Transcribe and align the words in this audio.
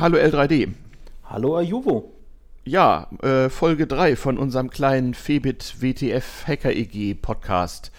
Hallo 0.00 0.16
L3D. 0.16 0.74
Hallo 1.24 1.56
Ajuvo. 1.56 2.12
Ja, 2.64 3.08
äh, 3.20 3.48
Folge 3.48 3.88
3 3.88 4.14
von 4.14 4.38
unserem 4.38 4.70
kleinen 4.70 5.12
Febit 5.12 5.74
WTF 5.80 6.46
Hacker 6.46 6.70
EG 6.70 7.14
Podcast. 7.14 7.90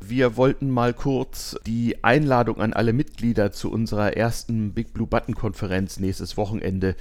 Wir 0.00 0.38
wollten 0.38 0.70
mal 0.70 0.94
kurz 0.94 1.58
die 1.66 2.02
Einladung 2.02 2.58
an 2.62 2.72
alle 2.72 2.94
Mitglieder 2.94 3.52
zu 3.52 3.70
unserer 3.70 4.16
ersten 4.16 4.72
Big 4.72 4.94
Blue 4.94 5.06
Button 5.06 5.34
Konferenz 5.34 6.00
nächstes 6.00 6.38
Wochenende 6.38 6.96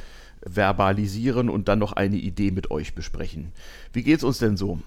verbalisieren 0.45 1.47
und 1.47 1.69
dann 1.69 1.79
noch 1.79 1.93
eine 1.93 2.17
Idee 2.17 2.51
mit 2.51 2.71
euch 2.71 2.93
besprechen. 2.93 3.53
Wie 3.93 4.03
geht's 4.03 4.25
uns 4.25 4.39
denn 4.39 4.57
so? 4.57 4.79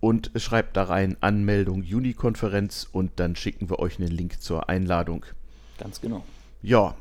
und 0.00 0.30
schreibt 0.36 0.76
da 0.76 0.82
rein 0.84 1.16
Anmeldung 1.20 1.82
Juni-Konferenz 1.82 2.88
und 2.92 3.12
dann 3.16 3.34
schicken 3.36 3.68
wir 3.70 3.78
euch 3.78 3.98
einen 3.98 4.10
Link 4.10 4.42
zur 4.42 4.68
Einladung. 4.68 5.24
Ganz 5.78 5.98
genau. 6.00 6.24
Ja, 6.62 6.94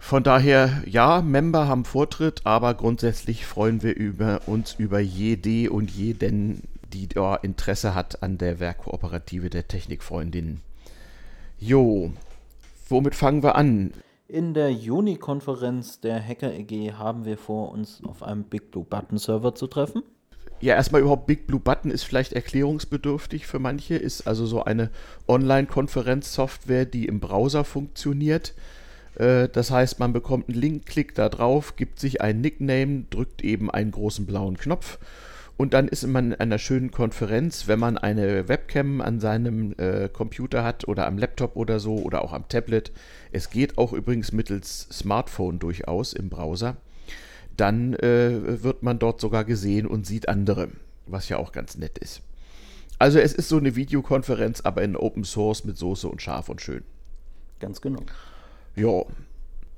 von 0.00 0.22
daher, 0.24 0.82
ja, 0.86 1.20
Member 1.20 1.68
haben 1.68 1.84
Vortritt, 1.84 2.40
aber 2.44 2.72
grundsätzlich 2.74 3.46
freuen 3.46 3.82
wir 3.82 3.94
über, 3.94 4.40
uns 4.46 4.74
über 4.74 4.98
jede 4.98 5.70
und 5.70 5.90
jeden, 5.90 6.62
die 6.92 7.06
da 7.06 7.36
Interesse 7.36 7.94
hat 7.94 8.22
an 8.22 8.38
der 8.38 8.58
Werkkooperative 8.58 9.50
der 9.50 9.68
Technikfreundinnen. 9.68 10.62
Jo, 11.58 12.12
womit 12.88 13.14
fangen 13.14 13.42
wir 13.42 13.54
an? 13.54 13.92
In 14.26 14.54
der 14.54 14.72
Juni-Konferenz 14.72 16.00
der 16.00 16.26
Hacker 16.26 16.54
EG 16.54 16.94
haben 16.94 17.26
wir 17.26 17.36
vor, 17.36 17.70
uns 17.70 18.02
auf 18.02 18.22
einem 18.22 18.44
Big 18.44 18.70
Blue 18.70 18.86
Button 18.88 19.18
Server 19.18 19.54
zu 19.54 19.66
treffen. 19.66 20.02
Ja, 20.60 20.74
erstmal 20.74 21.02
überhaupt 21.02 21.26
Big 21.26 21.46
Blue 21.46 21.60
Button 21.60 21.90
ist 21.90 22.04
vielleicht 22.04 22.32
erklärungsbedürftig 22.32 23.46
für 23.46 23.58
manche, 23.58 23.96
ist 23.96 24.26
also 24.26 24.46
so 24.46 24.64
eine 24.64 24.90
Online-Konferenzsoftware, 25.28 26.86
die 26.86 27.04
im 27.04 27.20
Browser 27.20 27.64
funktioniert 27.64 28.54
das 29.16 29.70
heißt, 29.70 29.98
man 29.98 30.12
bekommt 30.12 30.48
einen 30.48 30.58
Link, 30.58 30.86
klickt 30.86 31.18
da 31.18 31.28
drauf, 31.28 31.76
gibt 31.76 32.00
sich 32.00 32.22
ein 32.22 32.40
Nickname, 32.40 33.04
drückt 33.10 33.42
eben 33.42 33.70
einen 33.70 33.90
großen 33.90 34.24
blauen 34.24 34.56
Knopf 34.56 34.98
und 35.60 35.74
dann 35.74 35.88
ist 35.88 36.06
man 36.06 36.32
in 36.32 36.40
einer 36.40 36.56
schönen 36.56 36.90
Konferenz, 36.90 37.68
wenn 37.68 37.78
man 37.78 37.98
eine 37.98 38.48
Webcam 38.48 39.02
an 39.02 39.20
seinem 39.20 39.74
äh, 39.76 40.08
Computer 40.08 40.64
hat 40.64 40.88
oder 40.88 41.06
am 41.06 41.18
Laptop 41.18 41.54
oder 41.54 41.80
so 41.80 41.96
oder 41.96 42.24
auch 42.24 42.32
am 42.32 42.48
Tablet. 42.48 42.92
Es 43.30 43.50
geht 43.50 43.76
auch 43.76 43.92
übrigens 43.92 44.32
mittels 44.32 44.88
Smartphone 44.90 45.58
durchaus 45.58 46.14
im 46.14 46.30
Browser. 46.30 46.78
Dann 47.58 47.92
äh, 47.92 48.62
wird 48.62 48.82
man 48.82 48.98
dort 48.98 49.20
sogar 49.20 49.44
gesehen 49.44 49.86
und 49.86 50.06
sieht 50.06 50.30
andere, 50.30 50.70
was 51.04 51.28
ja 51.28 51.36
auch 51.36 51.52
ganz 51.52 51.76
nett 51.76 51.98
ist. 51.98 52.22
Also 52.98 53.18
es 53.18 53.34
ist 53.34 53.50
so 53.50 53.58
eine 53.58 53.76
Videokonferenz, 53.76 54.62
aber 54.62 54.80
in 54.80 54.96
Open 54.96 55.24
Source 55.24 55.64
mit 55.64 55.76
Soße 55.76 56.08
und 56.08 56.22
scharf 56.22 56.48
und 56.48 56.62
schön. 56.62 56.84
Ganz 57.58 57.82
genau. 57.82 58.00
Ja. 58.76 59.02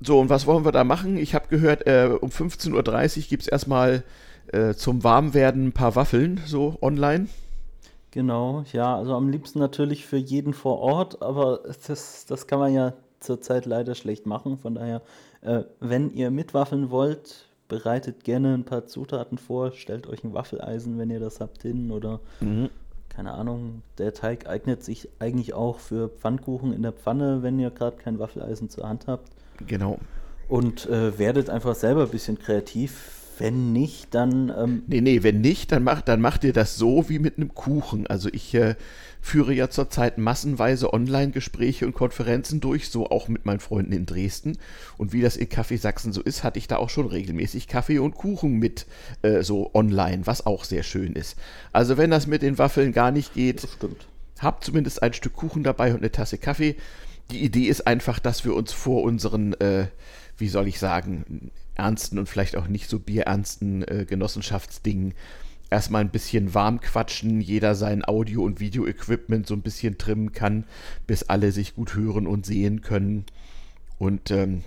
So, 0.05 0.19
und 0.19 0.29
was 0.29 0.47
wollen 0.47 0.65
wir 0.65 0.73
da 0.73 0.85
machen? 0.85 1.17
Ich 1.17 1.35
habe 1.35 1.49
gehört, 1.49 1.87
äh, 1.87 2.11
um 2.21 2.31
15.30 2.31 3.19
Uhr 3.19 3.25
gibt 3.29 3.43
es 3.43 3.49
erstmal 3.49 4.03
äh, 4.49 4.75
zum 4.75 5.05
Warmwerden 5.05 5.69
ein 5.69 5.73
paar 5.73 5.95
Waffeln, 5.95 6.41
so 6.45 6.77
online. 6.83 7.29
Genau, 8.11 8.65
ja, 8.73 8.97
also 8.97 9.15
am 9.15 9.29
liebsten 9.29 9.59
natürlich 9.59 10.05
für 10.05 10.17
jeden 10.17 10.53
vor 10.55 10.81
Ort, 10.81 11.23
aber 11.23 11.61
das, 11.87 12.27
das 12.27 12.47
kann 12.47 12.59
man 12.59 12.75
ja 12.75 12.95
zurzeit 13.21 13.65
leider 13.65 13.95
schlecht 13.95 14.27
machen. 14.27 14.59
Von 14.59 14.75
daher, 14.75 15.03
äh, 15.41 15.63
wenn 15.81 16.13
ihr 16.13 16.31
mitwaffeln 16.31 16.91
wollt, 16.91 17.47
bereitet 17.69 18.25
gerne 18.25 18.55
ein 18.55 18.65
paar 18.65 18.87
Zutaten 18.87 19.39
vor, 19.39 19.73
stellt 19.73 20.09
euch 20.09 20.25
ein 20.25 20.35
Waffeleisen, 20.35 20.99
wenn 20.99 21.11
ihr 21.11 21.21
das 21.21 21.41
habt, 21.41 21.63
hin 21.63 21.91
oder 21.91 22.21
mhm 22.41 22.69
keine 23.15 23.35
Ahnung, 23.35 23.83
der 23.99 24.15
Teig 24.15 24.49
eignet 24.49 24.83
sich 24.83 25.09
eigentlich 25.19 25.55
auch 25.55 25.79
für 25.79 26.09
Pfannkuchen 26.09 26.73
in 26.73 26.83
der 26.83 26.93
Pfanne, 26.93 27.43
wenn 27.43 27.59
ihr 27.59 27.71
gerade 27.71 27.97
kein 27.97 28.19
Waffeleisen 28.19 28.71
zur 28.71 28.89
Hand 28.89 29.07
habt. 29.07 29.29
Genau. 29.67 29.99
Und 30.49 30.87
äh, 30.87 31.19
werdet 31.19 31.51
einfach 31.51 31.75
selber 31.75 32.05
ein 32.05 32.09
bisschen 32.09 32.39
kreativ. 32.39 33.22
Wenn 33.39 33.73
nicht, 33.73 34.15
dann. 34.15 34.53
Ähm 34.57 34.83
nee, 34.87 35.01
nee, 35.01 35.23
wenn 35.23 35.41
nicht, 35.41 35.73
dann 35.73 35.85
macht, 35.85 36.09
dann 36.09 36.21
macht 36.21 36.45
ihr 36.45 36.53
das 36.53 36.77
so 36.77 37.09
wie 37.09 37.19
mit 37.19 37.37
einem 37.37 37.55
Kuchen. 37.55 38.07
Also 38.07 38.29
ich 38.33 38.55
äh, 38.55 38.75
führe 39.21 39.55
ja 39.55 39.71
zurzeit 39.71 40.19
massenweise 40.19 40.93
Online-Gespräche 40.93 41.87
und 41.87 41.95
Konferenzen 41.95 42.61
durch, 42.61 42.89
so 42.89 43.09
auch 43.09 43.29
mit 43.29 43.47
meinen 43.47 43.61
Freunden 43.61 43.93
in 43.93 44.05
Dresden. 44.05 44.59
Und 44.99 45.13
wie 45.13 45.23
das 45.23 45.37
in 45.37 45.49
Kaffee 45.49 45.77
Sachsen 45.77 46.13
so 46.13 46.21
ist, 46.21 46.45
hatte 46.45 46.59
ich 46.59 46.69
da 46.69 46.77
auch 46.77 46.91
schon 46.91 47.07
regelmäßig 47.07 47.69
Kaffee 47.69 48.01
und 48.01 48.15
Kuchen 48.15 48.59
mit 48.59 48.87
äh, 49.23 49.43
so 49.43 49.71
online, 49.75 50.27
was 50.27 50.45
auch 50.45 50.65
sehr 50.65 50.83
schön 50.83 51.13
ist. 51.13 51.37
Also 51.73 51.97
wenn 51.97 52.11
das 52.11 52.27
mit 52.27 52.43
den 52.43 52.59
Waffeln 52.59 52.93
gar 52.93 53.13
nicht 53.13 53.35
geht, 53.35 53.67
habt 54.41 54.65
zumindest 54.65 55.03
ein 55.03 55.13
Stück 55.13 55.35
Kuchen 55.35 55.63
dabei 55.63 55.93
und 55.93 55.99
eine 55.99 56.11
Tasse 56.11 56.37
Kaffee. 56.37 56.77
Die 57.31 57.45
Idee 57.45 57.67
ist 57.67 57.87
einfach, 57.87 58.19
dass 58.19 58.45
wir 58.45 58.55
uns 58.55 58.73
vor 58.73 59.05
unseren, 59.05 59.55
äh, 59.55 59.87
wie 60.39 60.49
soll 60.49 60.69
ich 60.69 60.79
sagen, 60.79 61.51
ernsten 61.75 62.19
und 62.19 62.29
vielleicht 62.29 62.57
auch 62.57 62.69
nicht 62.69 62.89
so 62.89 62.99
bierernsten 62.99 63.83
äh, 63.83 64.05
Genossenschaftsdingen 64.09 65.15
erstmal 65.73 66.03
ein 66.03 66.11
bisschen 66.11 66.55
warm 66.55 66.81
quatschen, 66.81 67.41
jeder 67.41 67.75
sein 67.75 68.05
Audio- 68.05 68.45
und 68.45 68.61
Video-Equipment 68.61 69.47
so 69.47 69.55
ein 69.55 69.63
bisschen 69.63 69.97
trimmen 69.97 70.33
kann, 70.33 70.65
bis 71.07 71.25
alle 71.25 71.51
sich 71.51 71.75
gut 71.75 71.95
hören 71.95 72.27
und 72.27 72.45
sehen 72.45 72.83
können. 72.83 73.25
Und 73.99 74.31
ähm, 74.31 74.63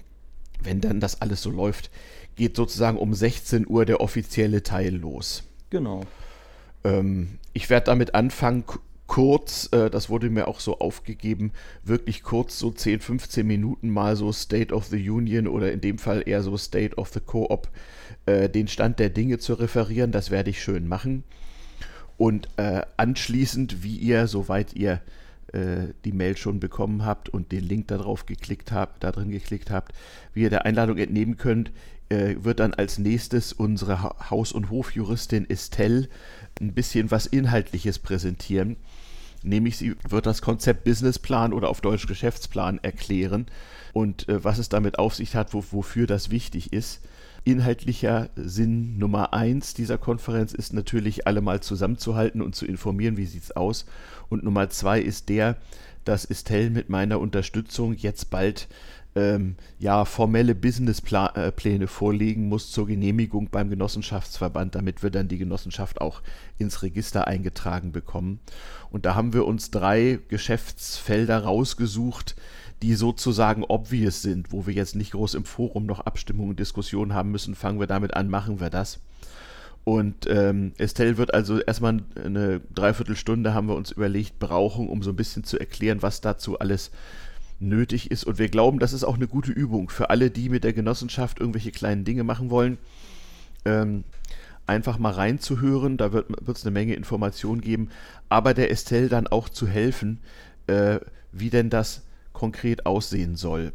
wenn 0.63 0.81
dann 0.81 0.99
das 0.99 1.21
alles 1.21 1.43
so 1.43 1.51
läuft, 1.51 1.91
geht 2.35 2.55
sozusagen 2.55 2.97
um 2.97 3.13
16 3.13 3.67
Uhr 3.67 3.85
der 3.85 4.01
offizielle 4.01 4.63
Teil 4.63 4.95
los. 4.95 5.43
Genau. 5.69 6.01
Ähm, 6.83 7.37
ich 7.53 7.69
werde 7.69 7.85
damit 7.85 8.15
anfangen, 8.15 8.63
kurz, 9.07 9.69
äh, 9.71 9.89
das 9.89 10.09
wurde 10.09 10.29
mir 10.29 10.47
auch 10.47 10.59
so 10.59 10.79
aufgegeben, 10.79 11.51
wirklich 11.83 12.23
kurz 12.23 12.57
so 12.59 12.71
10, 12.71 12.99
15 12.99 13.45
Minuten 13.45 13.89
mal 13.89 14.15
so 14.15 14.31
State 14.31 14.73
of 14.73 14.85
the 14.85 15.09
Union 15.09 15.47
oder 15.47 15.71
in 15.71 15.81
dem 15.81 15.97
Fall 15.97 16.23
eher 16.25 16.41
so 16.41 16.57
State 16.57 16.95
of 16.97 17.09
the 17.09 17.19
Co-op 17.19 17.69
äh, 18.25 18.49
den 18.49 18.67
Stand 18.67 18.99
der 18.99 19.09
Dinge 19.09 19.37
zu 19.37 19.53
referieren. 19.53 20.11
Das 20.11 20.31
werde 20.31 20.49
ich 20.49 20.61
schön 20.61 20.87
machen. 20.87 21.23
Und 22.17 22.47
äh, 22.57 22.81
anschließend, 22.97 23.83
wie 23.83 23.97
ihr, 23.97 24.27
soweit 24.27 24.73
ihr 24.73 25.01
äh, 25.55 25.93
die 26.03 26.11
Mail 26.11 26.37
schon 26.37 26.59
bekommen 26.59 27.05
habt 27.05 27.29
und 27.29 27.51
den 27.51 27.63
Link 27.63 27.87
darauf 27.87 28.25
geklickt 28.25 28.71
habt, 28.71 29.03
da 29.03 29.11
drin 29.11 29.31
geklickt 29.31 29.71
habt, 29.71 29.93
wie 30.33 30.41
ihr 30.41 30.49
der 30.49 30.65
Einladung 30.65 30.97
entnehmen 30.97 31.37
könnt, 31.37 31.71
äh, 32.09 32.35
wird 32.39 32.59
dann 32.59 32.73
als 32.73 32.99
nächstes 32.99 33.53
unsere 33.53 34.03
ha 34.03 34.29
Haus- 34.29 34.51
und 34.51 34.69
Hofjuristin 34.69 35.49
Estelle 35.49 36.09
ein 36.59 36.73
bisschen 36.73 37.09
was 37.09 37.25
Inhaltliches 37.25 37.99
präsentieren. 37.99 38.75
Nämlich 39.43 39.77
sie 39.77 39.95
wird 40.07 40.25
das 40.25 40.41
Konzept 40.41 40.83
Businessplan 40.83 41.53
oder 41.53 41.69
auf 41.69 41.81
Deutsch 41.81 42.07
Geschäftsplan 42.07 42.79
erklären 42.83 43.45
und 43.93 44.27
äh, 44.27 44.43
was 44.43 44.57
es 44.57 44.69
damit 44.69 44.99
auf 44.99 45.15
sich 45.15 45.35
hat, 45.35 45.53
wo, 45.53 45.63
wofür 45.71 46.05
das 46.05 46.31
wichtig 46.31 46.73
ist 46.73 47.01
inhaltlicher 47.45 48.29
Sinn 48.35 48.97
Nummer 48.97 49.33
eins 49.33 49.73
dieser 49.73 49.97
Konferenz 49.97 50.53
ist 50.53 50.73
natürlich, 50.73 51.27
alle 51.27 51.41
mal 51.41 51.61
zusammenzuhalten 51.61 52.41
und 52.41 52.55
zu 52.55 52.65
informieren, 52.65 53.17
wie 53.17 53.25
sieht 53.25 53.43
es 53.43 53.51
aus. 53.55 53.85
Und 54.29 54.43
Nummer 54.43 54.69
zwei 54.69 54.99
ist 54.99 55.29
der, 55.29 55.55
dass 56.03 56.25
Estelle 56.25 56.71
mit 56.71 56.89
meiner 56.89 57.19
Unterstützung 57.19 57.93
jetzt 57.93 58.29
bald 58.29 58.67
ähm, 59.15 59.55
ja, 59.79 60.03
formelle 60.03 60.55
Businesspläne 60.55 61.83
äh, 61.83 61.87
vorlegen 61.87 62.49
muss 62.49 62.71
zur 62.71 62.85
Genehmigung 62.85 63.49
beim 63.49 63.69
Genossenschaftsverband, 63.69 64.75
damit 64.75 65.03
wir 65.03 65.09
dann 65.09 65.29
die 65.29 65.37
Genossenschaft 65.37 66.01
auch 66.01 66.21
ins 66.57 66.83
Register 66.83 67.27
eingetragen 67.27 67.91
bekommen. 67.91 68.39
Und 68.91 69.05
da 69.05 69.15
haben 69.15 69.33
wir 69.33 69.45
uns 69.45 69.71
drei 69.71 70.19
Geschäftsfelder 70.27 71.43
rausgesucht, 71.43 72.35
die 72.81 72.95
sozusagen 72.95 73.63
obvious 73.63 74.21
sind, 74.21 74.51
wo 74.51 74.67
wir 74.67 74.73
jetzt 74.73 74.95
nicht 74.95 75.11
groß 75.11 75.35
im 75.35 75.45
Forum 75.45 75.85
noch 75.85 76.01
Abstimmungen 76.01 76.51
und 76.51 76.59
Diskussionen 76.59 77.13
haben 77.13 77.31
müssen, 77.31 77.55
fangen 77.55 77.79
wir 77.79 77.87
damit 77.87 78.15
an, 78.15 78.29
machen 78.29 78.59
wir 78.59 78.69
das. 78.69 78.99
Und 79.85 80.27
ähm, 80.27 80.73
Estelle 80.77 81.17
wird 81.17 81.33
also 81.33 81.59
erstmal 81.59 81.99
eine 82.15 82.59
Dreiviertelstunde, 82.73 83.53
haben 83.53 83.67
wir 83.67 83.75
uns 83.75 83.91
überlegt, 83.91 84.39
brauchen, 84.39 84.89
um 84.89 85.03
so 85.03 85.11
ein 85.11 85.15
bisschen 85.15 85.43
zu 85.43 85.59
erklären, 85.59 86.01
was 86.01 86.21
dazu 86.21 86.59
alles 86.59 86.91
nötig 87.59 88.09
ist. 88.09 88.23
Und 88.23 88.39
wir 88.39 88.49
glauben, 88.49 88.79
das 88.79 88.93
ist 88.93 89.03
auch 89.03 89.15
eine 89.15 89.27
gute 89.27 89.51
Übung 89.51 89.89
für 89.89 90.09
alle, 90.09 90.31
die 90.31 90.49
mit 90.49 90.63
der 90.63 90.73
Genossenschaft 90.73 91.39
irgendwelche 91.39 91.71
kleinen 91.71 92.03
Dinge 92.03 92.23
machen 92.23 92.49
wollen. 92.49 92.79
Ähm, 93.63 94.03
einfach 94.67 94.97
mal 94.97 95.11
reinzuhören. 95.11 95.97
Da 95.97 96.11
wird 96.11 96.27
es 96.47 96.65
eine 96.65 96.71
Menge 96.71 96.95
Informationen 96.95 97.61
geben, 97.61 97.89
aber 98.27 98.55
der 98.55 98.71
Estelle 98.71 99.09
dann 99.09 99.27
auch 99.27 99.49
zu 99.49 99.67
helfen, 99.67 100.19
äh, 100.67 100.99
wie 101.31 101.51
denn 101.51 101.69
das 101.69 102.01
konkret 102.35 102.85
aussehen 102.85 103.35
soll. 103.35 103.73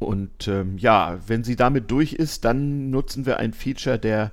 Und 0.00 0.48
ähm, 0.48 0.78
ja, 0.78 1.18
wenn 1.26 1.44
sie 1.44 1.54
damit 1.54 1.90
durch 1.90 2.12
ist, 2.12 2.44
dann 2.44 2.90
nutzen 2.90 3.26
wir 3.26 3.38
ein 3.38 3.52
Feature 3.52 3.98
der 3.98 4.32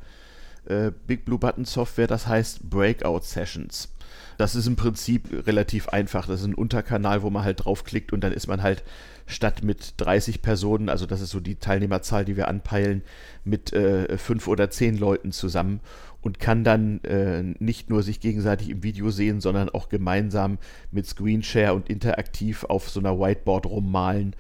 äh, 0.65 0.91
Big 1.05 1.25
Blue 1.25 1.39
Button 1.39 1.65
Software, 1.65 2.07
das 2.07 2.27
heißt 2.27 2.69
Breakout 2.69 3.21
Sessions. 3.21 3.89
Das 4.37 4.55
ist 4.55 4.67
im 4.67 4.75
Prinzip 4.75 5.47
relativ 5.47 5.89
einfach. 5.89 6.27
Das 6.27 6.41
ist 6.41 6.47
ein 6.47 6.55
Unterkanal, 6.55 7.21
wo 7.21 7.29
man 7.29 7.43
halt 7.43 7.63
draufklickt 7.63 8.11
und 8.11 8.21
dann 8.21 8.33
ist 8.33 8.47
man 8.47 8.61
halt 8.61 8.83
statt 9.27 9.63
mit 9.63 9.93
30 9.97 10.41
Personen, 10.41 10.89
also 10.89 11.05
das 11.05 11.21
ist 11.21 11.31
so 11.31 11.39
die 11.39 11.55
Teilnehmerzahl, 11.55 12.25
die 12.25 12.37
wir 12.37 12.47
anpeilen, 12.47 13.01
mit 13.43 13.73
äh, 13.73 14.17
fünf 14.17 14.47
oder 14.47 14.69
zehn 14.69 14.97
Leuten 14.97 15.31
zusammen 15.31 15.79
und 16.25 16.39
kann 16.39 16.63
dann 16.63 17.04
äh, 17.04 17.44
nicht 17.60 17.92
nur 17.92 18.01
sich 18.01 18.19
gegenseitig 18.19 18.72
im 18.72 18.81
Video 18.81 19.12
sehen, 19.12 19.42
sondern 19.42 19.69
auch 19.69 19.89
gemeinsam 19.89 20.57
mit 20.92 21.06
Screenshare 21.06 21.75
und 21.75 21.88
interaktiv 21.88 22.63
auf 22.63 22.89
so 22.89 23.00
einer 23.00 23.19
Whiteboard 23.19 23.68
rummalen, 23.68 24.36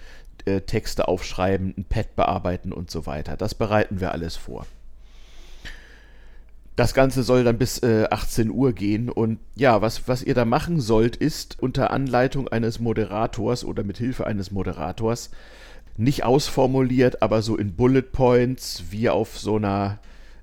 äh, 0.45 0.61
Texte 0.61 1.07
aufschreiben, 1.07 1.75
ein 1.77 1.85
Pad 1.85 2.15
bearbeiten 2.15 2.73
und 2.73 2.89
so 2.89 3.05
weiter. 3.05 3.37
Das 3.37 3.53
bereiten 3.53 3.99
wir 3.99 4.13
alles 4.13 4.35
vor. 4.35 4.65
Das 6.75 6.95
Ganze 6.95 7.21
soll 7.21 7.43
dann 7.43 7.59
bis 7.59 7.83
äh, 7.83 8.07
18 8.09 8.49
Uhr 8.49 8.73
gehen 8.73 9.09
und 9.09 9.37
ja, 9.55 9.83
was, 9.83 10.07
was 10.07 10.23
ihr 10.23 10.33
da 10.33 10.43
machen 10.43 10.81
sollt, 10.81 11.15
ist 11.15 11.61
unter 11.61 11.91
Anleitung 11.91 12.47
eines 12.47 12.79
Moderators 12.79 13.63
oder 13.63 13.83
mit 13.83 13.99
Hilfe 13.99 14.25
eines 14.25 14.49
Moderators, 14.49 15.29
nicht 15.97 16.23
ausformuliert, 16.23 17.21
aber 17.21 17.43
so 17.43 17.55
in 17.55 17.75
Bullet 17.75 18.01
Points, 18.01 18.85
wie 18.89 19.07
auf 19.07 19.37
so 19.37 19.57
einer, 19.57 19.99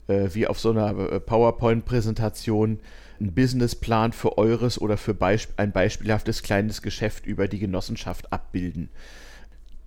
äh, 0.08 0.28
wie 0.32 0.46
auf 0.46 0.58
so 0.58 0.70
einer 0.70 1.12
äh, 1.12 1.20
PowerPoint-Präsentation, 1.20 2.80
einen 3.20 3.34
Businessplan 3.34 4.12
für 4.12 4.38
eures 4.38 4.80
oder 4.80 4.96
für 4.96 5.14
Beisp 5.14 5.50
ein 5.56 5.72
beispielhaftes 5.72 6.42
kleines 6.42 6.82
Geschäft 6.82 7.26
über 7.26 7.48
die 7.48 7.58
Genossenschaft 7.58 8.32
abbilden 8.32 8.88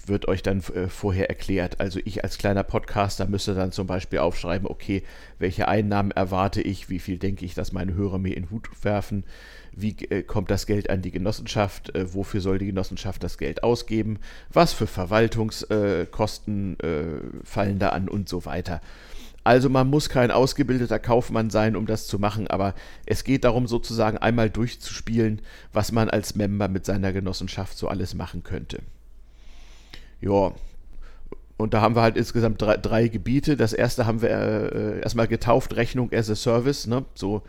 wird 0.07 0.27
euch 0.27 0.43
dann 0.43 0.59
äh, 0.73 0.87
vorher 0.87 1.29
erklärt. 1.29 1.79
Also 1.79 1.99
ich 2.03 2.23
als 2.23 2.37
kleiner 2.37 2.63
Podcaster 2.63 3.27
müsste 3.27 3.53
dann 3.53 3.71
zum 3.71 3.87
Beispiel 3.87 4.19
aufschreiben, 4.19 4.67
okay, 4.67 5.03
welche 5.39 5.67
Einnahmen 5.67 6.11
erwarte 6.11 6.61
ich, 6.61 6.89
wie 6.89 6.99
viel 6.99 7.17
denke 7.17 7.45
ich, 7.45 7.53
dass 7.53 7.71
meine 7.71 7.93
Hörer 7.93 8.17
mir 8.17 8.35
in 8.35 8.43
den 8.43 8.51
Hut 8.51 8.69
werfen, 8.83 9.23
wie 9.71 9.95
äh, 10.09 10.23
kommt 10.23 10.51
das 10.51 10.65
Geld 10.67 10.89
an 10.89 11.01
die 11.01 11.11
Genossenschaft, 11.11 11.95
äh, 11.95 12.13
wofür 12.13 12.41
soll 12.41 12.59
die 12.59 12.67
Genossenschaft 12.67 13.23
das 13.23 13.37
Geld 13.37 13.63
ausgeben, 13.63 14.19
was 14.51 14.73
für 14.73 14.87
Verwaltungskosten 14.87 16.79
äh, 16.79 17.05
fallen 17.43 17.79
da 17.79 17.89
an 17.89 18.07
und 18.09 18.29
so 18.29 18.45
weiter. 18.45 18.81
Also 19.45 19.69
man 19.69 19.87
muss 19.87 20.09
kein 20.09 20.31
ausgebildeter 20.31 20.97
Kaufmann 20.97 21.51
sein, 21.51 21.75
um 21.75 21.85
das 21.85 22.07
zu 22.07 22.17
machen, 22.17 22.47
aber 22.47 22.73
es 23.05 23.23
geht 23.23 23.43
darum 23.43 23.67
sozusagen 23.67 24.17
einmal 24.17 24.49
durchzuspielen, 24.49 25.39
was 25.71 25.91
man 25.91 26.09
als 26.09 26.35
Member 26.35 26.67
mit 26.67 26.83
seiner 26.83 27.13
Genossenschaft 27.13 27.77
so 27.77 27.87
alles 27.87 28.15
machen 28.15 28.41
könnte. 28.41 28.79
Ja, 30.19 30.51
und 31.57 31.75
da 31.75 31.81
haben 31.81 31.95
wir 31.95 32.01
halt 32.01 32.17
insgesamt 32.17 32.59
drei, 32.59 32.77
drei 32.77 33.07
Gebiete. 33.07 33.55
Das 33.55 33.71
erste 33.71 34.07
haben 34.07 34.23
wir 34.23 34.29
äh, 34.31 34.99
erstmal 35.01 35.27
getauft, 35.27 35.75
Rechnung 35.75 36.11
as 36.11 36.27
a 36.31 36.35
Service. 36.35 36.87
Ne? 36.87 37.05
So 37.13 37.43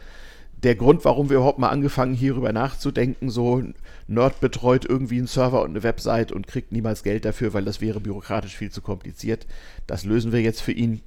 der 0.62 0.74
Grund, 0.74 1.02
warum 1.06 1.30
wir 1.30 1.38
überhaupt 1.38 1.58
mal 1.58 1.70
angefangen, 1.70 2.12
hierüber 2.12 2.52
nachzudenken, 2.52 3.30
so 3.30 3.62
Nerd 4.06 4.40
betreut 4.40 4.84
irgendwie 4.84 5.16
einen 5.16 5.28
Server 5.28 5.62
und 5.62 5.70
eine 5.70 5.82
Website 5.82 6.30
und 6.30 6.46
kriegt 6.46 6.72
niemals 6.72 7.02
Geld 7.02 7.24
dafür, 7.24 7.54
weil 7.54 7.64
das 7.64 7.80
wäre 7.80 8.00
bürokratisch 8.00 8.54
viel 8.54 8.70
zu 8.70 8.82
kompliziert. 8.82 9.46
Das 9.86 10.04
lösen 10.04 10.32
wir 10.32 10.42
jetzt 10.42 10.60
für 10.60 10.72
ihn. 10.72 11.00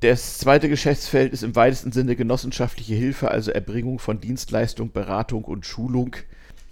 Das 0.00 0.38
zweite 0.38 0.68
Geschäftsfeld 0.68 1.32
ist 1.32 1.42
im 1.42 1.54
weitesten 1.54 1.92
Sinne 1.92 2.16
genossenschaftliche 2.16 2.94
Hilfe, 2.94 3.30
also 3.30 3.50
Erbringung 3.50 3.98
von 3.98 4.20
Dienstleistung, 4.20 4.92
Beratung 4.92 5.44
und 5.44 5.66
Schulung 5.66 6.16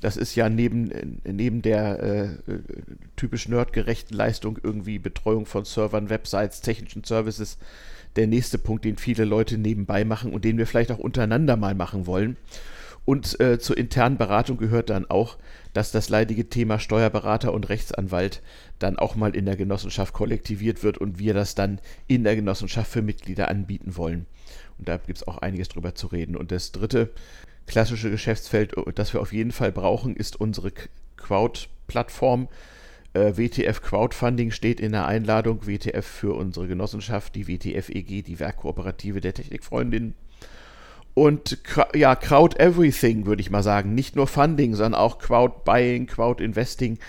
das 0.01 0.17
ist 0.17 0.35
ja 0.37 0.49
neben, 0.49 1.21
neben 1.25 1.63
der 1.63 2.03
äh, 2.03 2.29
typisch 3.17 3.49
nerdgerechten 3.49 4.17
Leistung 4.17 4.59
irgendwie 4.63 4.99
Betreuung 4.99 5.45
von 5.45 5.65
Servern, 5.65 6.09
Websites, 6.09 6.61
technischen 6.61 7.03
Services 7.03 7.59
der 8.15 8.29
nächste 8.29 8.59
Punkt, 8.59 8.85
den 8.85 8.97
viele 8.97 9.25
Leute 9.25 9.59
nebenbei 9.59 10.05
machen 10.05 10.33
und 10.33 10.45
den 10.45 10.57
wir 10.57 10.67
vielleicht 10.67 10.93
auch 10.93 10.99
untereinander 10.99 11.57
mal 11.57 11.75
machen 11.75 12.07
wollen. 12.07 12.37
Und 13.09 13.41
äh, 13.41 13.59
zur 13.59 13.79
internen 13.79 14.19
Beratung 14.19 14.59
gehört 14.59 14.91
dann 14.91 15.09
auch, 15.09 15.39
dass 15.73 15.91
das 15.93 16.11
leidige 16.11 16.51
Thema 16.51 16.79
Steuerberater 16.79 17.55
und 17.55 17.71
Rechtsanwalt 17.71 18.43
dann 18.79 18.99
auch 18.99 19.17
mal 19.17 19.35
in 19.35 19.47
der 19.47 19.57
Genossenschaft 19.57 20.13
kollektiviert 20.13 20.83
wird 20.83 20.99
und 20.99 21.19
wir 21.19 21.33
das 21.33 21.55
dann 21.55 21.81
in 22.07 22.23
der 22.23 22.37
Genossenschaft 22.37 22.93
für 22.93 23.01
Mitglieder 23.01 23.49
anbieten 23.49 23.97
wollen. 23.97 24.27
Und 24.77 24.89
da 24.89 24.99
gibt 24.99 25.17
es 25.17 25.27
auch 25.27 25.39
einiges 25.39 25.71
drüber 25.71 25.95
zu 25.95 26.09
reden. 26.09 26.37
Und 26.37 26.53
das 26.53 26.71
dritte 26.71 27.11
klassische 27.67 28.11
Geschäftsfeld, 28.11 28.77
äh, 28.77 28.93
das 28.95 29.15
wir 29.15 29.23
auf 29.23 29.33
jeden 29.33 29.53
Fall 29.53 29.73
brauchen, 29.73 30.15
ist 30.15 30.39
unsere 30.39 30.71
Crowd-Plattform. 31.17 32.49
Äh, 33.15 33.39
WTF 33.39 33.81
Crowdfunding 33.81 34.51
steht 34.51 34.81
in 34.81 34.93
der 34.93 35.07
Einladung. 35.07 35.67
WTF 35.67 36.07
für 36.07 36.35
unsere 36.35 36.69
Genossenschaft, 36.69 37.35
die 37.37 37.49
WTF 37.49 37.89
EG, 37.89 38.21
die 38.21 38.39
Werkkooperative 38.39 39.23
der 39.23 39.33
Technikfreundinnen. 39.33 40.15
Und 41.19 41.59
ja, 41.97 42.15
Crowd 42.15 42.57
Everything, 42.61 43.27
würde 43.27 43.43
ich 43.43 43.51
mal 43.51 43.65
sagen. 43.65 43.93
Nicht 43.93 44.15
nur 44.15 44.29
Funding, 44.29 44.77
sondern 44.77 45.01
auch 45.01 45.19
Crowd 45.19 45.63
Buying, 45.65 46.07
Crowd 46.07 46.41
Investing. 46.43 47.01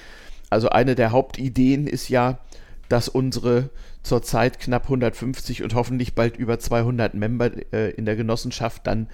Also 0.49 0.69
eine 0.69 0.95
der 0.95 1.11
Hauptideen 1.11 1.85
ist 1.85 2.09
ja, 2.09 2.39
dass 2.87 3.07
unsere 3.07 3.69
zurzeit 4.01 4.59
knapp 4.59 4.85
150 4.85 5.61
und 5.61 5.75
hoffentlich 5.75 6.15
bald 6.15 6.37
über 6.37 6.57
200 6.57 7.13
Member 7.13 7.51
äh, 7.71 7.91
in 7.91 8.05
der 8.05 8.15
Genossenschaft 8.15 8.87
dann 8.87 9.09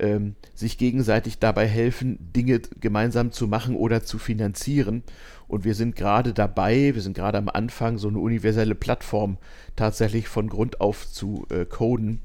ähm, 0.00 0.34
sich 0.56 0.76
gegenseitig 0.76 1.38
dabei 1.38 1.68
helfen, 1.68 2.18
Dinge 2.34 2.62
gemeinsam 2.80 3.30
zu 3.30 3.46
machen 3.46 3.76
oder 3.76 4.02
zu 4.02 4.18
finanzieren. 4.18 5.04
Und 5.46 5.62
wir 5.62 5.76
sind 5.76 5.94
gerade 5.94 6.32
dabei, 6.32 6.96
wir 6.96 7.02
sind 7.02 7.14
gerade 7.14 7.38
am 7.38 7.48
Anfang, 7.48 7.96
so 7.96 8.08
eine 8.08 8.18
universelle 8.18 8.74
Plattform 8.74 9.38
tatsächlich 9.76 10.26
von 10.26 10.48
Grund 10.48 10.80
auf 10.80 11.08
zu 11.08 11.46
äh, 11.48 11.64
coden, 11.64 12.22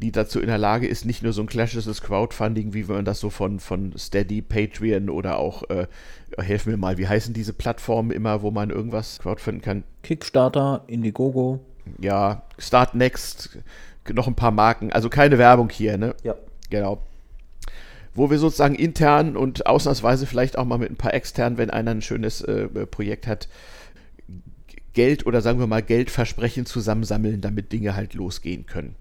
die 0.00 0.12
dazu 0.12 0.40
in 0.40 0.48
der 0.48 0.58
Lage 0.58 0.86
ist, 0.86 1.04
nicht 1.04 1.22
nur 1.22 1.32
so 1.32 1.42
ein 1.42 1.46
klassisches 1.46 2.02
Crowdfunding, 2.02 2.74
wie 2.74 2.84
man 2.84 3.04
das 3.04 3.20
so 3.20 3.30
von, 3.30 3.60
von 3.60 3.94
Steady, 3.96 4.42
Patreon 4.42 5.08
oder 5.10 5.38
auch, 5.38 5.68
äh, 5.70 5.86
helfen 6.38 6.70
wir 6.70 6.76
mal, 6.76 6.98
wie 6.98 7.08
heißen 7.08 7.34
diese 7.34 7.52
Plattformen 7.52 8.10
immer, 8.10 8.42
wo 8.42 8.50
man 8.50 8.70
irgendwas 8.70 9.18
crowdfunden 9.18 9.62
kann? 9.62 9.84
Kickstarter, 10.02 10.84
Indiegogo. 10.86 11.60
Ja, 12.00 12.42
Start 12.58 12.94
Next, 12.94 13.58
noch 14.12 14.26
ein 14.26 14.34
paar 14.34 14.52
Marken, 14.52 14.92
also 14.92 15.08
keine 15.08 15.38
Werbung 15.38 15.70
hier, 15.70 15.98
ne? 15.98 16.14
Ja. 16.22 16.34
Genau. 16.70 17.02
Wo 18.14 18.30
wir 18.30 18.38
sozusagen 18.38 18.74
intern 18.74 19.36
und 19.36 19.66
ausnahmsweise 19.66 20.26
vielleicht 20.26 20.58
auch 20.58 20.64
mal 20.64 20.78
mit 20.78 20.90
ein 20.90 20.96
paar 20.96 21.14
externen, 21.14 21.58
wenn 21.58 21.70
einer 21.70 21.92
ein 21.92 22.02
schönes 22.02 22.40
äh, 22.42 22.68
Projekt 22.86 23.26
hat, 23.26 23.48
Geld 24.92 25.26
oder 25.26 25.40
sagen 25.40 25.58
wir 25.58 25.66
mal 25.66 25.82
Geldversprechen 25.82 26.66
zusammensammeln, 26.66 27.40
damit 27.40 27.72
Dinge 27.72 27.94
halt 27.94 28.14
losgehen 28.14 28.66
können. 28.66 28.96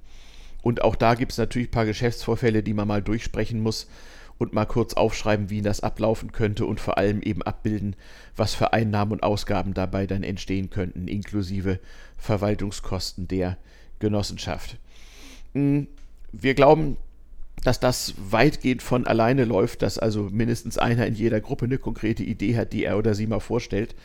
Und 0.62 0.84
auch 0.84 0.96
da 0.96 1.15
gibt 1.15 1.32
es 1.32 1.38
natürlich 1.38 1.70
ein 1.70 1.72
paar 1.72 1.86
Geschäftsvorfälle, 1.86 2.63
die 2.63 2.74
man 2.74 2.88
mal 2.88 3.01
durchsprechen 3.01 3.62
muss 3.62 3.88
und 4.38 4.53
mal 4.53 4.65
kurz 4.65 4.96
aufschreiben, 4.96 5.50
wie 5.50 5.62
das 5.62 5.82
ablaufen 5.82 6.32
könnte 6.32 6.65
und 6.65 6.80
vor 6.80 6.98
allem 6.98 7.22
eben 7.22 7.41
abbilden, 7.44 7.96
was 8.36 8.56
für 8.56 8.74
Einnahmen 8.74 9.12
und 9.12 9.24
Ausgaben 9.24 9.74
dabei 9.74 10.08
dann 10.08 10.24
entstehen 10.24 10.70
könnten, 10.70 11.08
inklusive 11.08 11.80
Verwaltungskosten 12.18 13.27
der 13.27 13.58
Genossenschaft. 14.00 14.77
Hm, 15.53 15.88
wir 16.32 16.53
glauben, 16.53 16.98
dass 17.63 17.80
das 17.80 18.15
weitgehend 18.18 18.82
von 18.82 19.06
alleine 19.06 19.46
läuft, 19.46 19.82
dass 19.84 20.00
also 20.00 20.30
mindestens 20.32 20.77
einer 20.77 21.06
in 21.06 21.13
jeder 21.13 21.39
Gruppe 21.39 21.65
eine 21.65 21.77
konkrete 21.77 22.24
Idee 22.24 22.58
hat, 22.58 22.74
die 22.74 22.86
er 22.86 22.98
oder 22.98 23.13
sie 23.13 23.27
mal 23.27 23.39
vorstellt. 23.39 23.96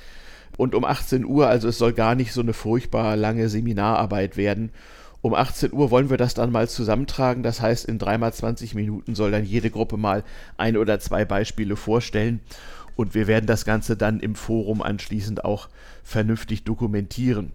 Und 0.57 0.75
um 0.75 0.85
18 0.85 1.25
Uhr, 1.25 1.49
also 1.49 1.69
es 1.69 1.79
soll 1.79 1.93
gar 1.93 2.15
nicht 2.15 2.33
so 2.33 2.41
eine 2.41 2.53
furchtbar 2.53 3.17
lange 3.17 3.49
Seminararbeit 3.49 4.37
werden. 4.37 4.71
Um 5.27 5.35
18 5.35 5.73
Uhr 5.73 5.91
wollen 5.91 6.09
wir 6.09 6.19
das 6.19 6.35
dann 6.35 6.53
mal 6.53 6.69
zusammentragen. 6.69 7.43
Das 7.43 7.61
heißt, 7.61 7.87
in 7.87 7.99
dreimal 7.99 8.33
20 8.33 8.77
Minuten 8.77 9.17
soll 9.17 9.33
dann 9.33 9.45
jede 9.45 9.71
Gruppe 9.71 9.97
mal 9.97 10.23
ein 10.57 10.77
oder 10.77 11.01
zwei 11.01 11.25
Beispiele 11.25 11.75
vorstellen. 11.75 12.39
Und 12.95 13.17
wir 13.17 13.27
werden 13.27 13.47
das 13.47 13.65
Ganze 13.65 13.97
dann 13.97 14.21
im 14.21 14.37
Forum 14.37 14.83
anschließend 14.83 15.45
auch 15.45 15.69
vernünftig 16.05 16.63
dokumentieren. 16.63 17.51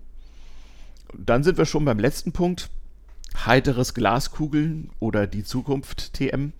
Dann 1.17 1.45
sind 1.45 1.57
wir 1.57 1.65
schon 1.65 1.85
beim 1.85 1.97
letzten 1.97 2.33
Punkt 2.33 2.69
heiteres 3.45 3.93
Glaskugeln 3.93 4.89
oder 4.99 5.25
die 5.25 5.45
Zukunft 5.45 6.11
TM. 6.11 6.51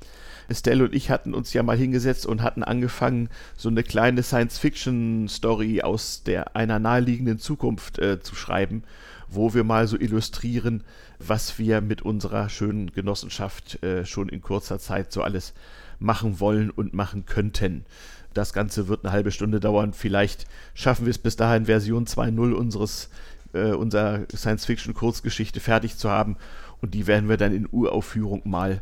Estelle 0.48 0.86
und 0.86 0.96
ich 0.96 1.10
hatten 1.10 1.34
uns 1.34 1.52
ja 1.52 1.62
mal 1.62 1.76
hingesetzt 1.76 2.26
und 2.26 2.42
hatten 2.42 2.64
angefangen, 2.64 3.28
so 3.58 3.68
eine 3.68 3.84
kleine 3.84 4.24
Science-Fiction-Story 4.24 5.82
aus 5.82 6.24
der 6.24 6.56
einer 6.56 6.80
naheliegenden 6.80 7.38
Zukunft 7.38 8.00
äh, 8.00 8.22
zu 8.22 8.34
schreiben, 8.34 8.84
wo 9.32 9.54
wir 9.54 9.64
mal 9.64 9.88
so 9.88 9.98
illustrieren, 9.98 10.84
was 11.20 11.58
wir 11.58 11.82
mit 11.82 12.02
unserer 12.02 12.50
schönen 12.50 12.92
Genossenschaft 12.92 13.82
äh, 13.84 14.06
schon 14.06 14.30
in 14.30 14.42
kurzer 14.42 14.78
Zeit 14.78 15.12
so 15.12 15.24
alles 15.24 15.54
machen 16.00 16.40
wollen 16.40 16.70
und 16.70 16.94
machen 16.94 17.26
könnten. 17.26 17.86
Das 18.34 18.54
Ganze 18.54 18.88
wird 18.88 19.04
eine 19.04 19.12
halbe 19.12 19.32
Stunde 19.32 19.60
dauern. 19.60 19.94
Vielleicht 19.94 20.46
schaffen 20.74 21.06
wir 21.06 21.12
es 21.12 21.18
bis 21.18 21.36
dahin, 21.36 21.66
Version 21.66 22.06
2.0 22.06 22.54
unseres 22.54 23.10
äh, 23.54 23.72
unserer 23.72 24.22
Science-Fiction-Kurzgeschichte 24.34 25.60
fertig 25.60 25.98
zu 25.98 26.10
haben 26.10 26.38
Und 26.82 26.94
die 26.94 27.08
werden 27.08 27.30
wir 27.30 27.38
dann 27.38 27.54
in 27.54 27.68
Uraufführung 27.72 28.42
mal 28.46 28.82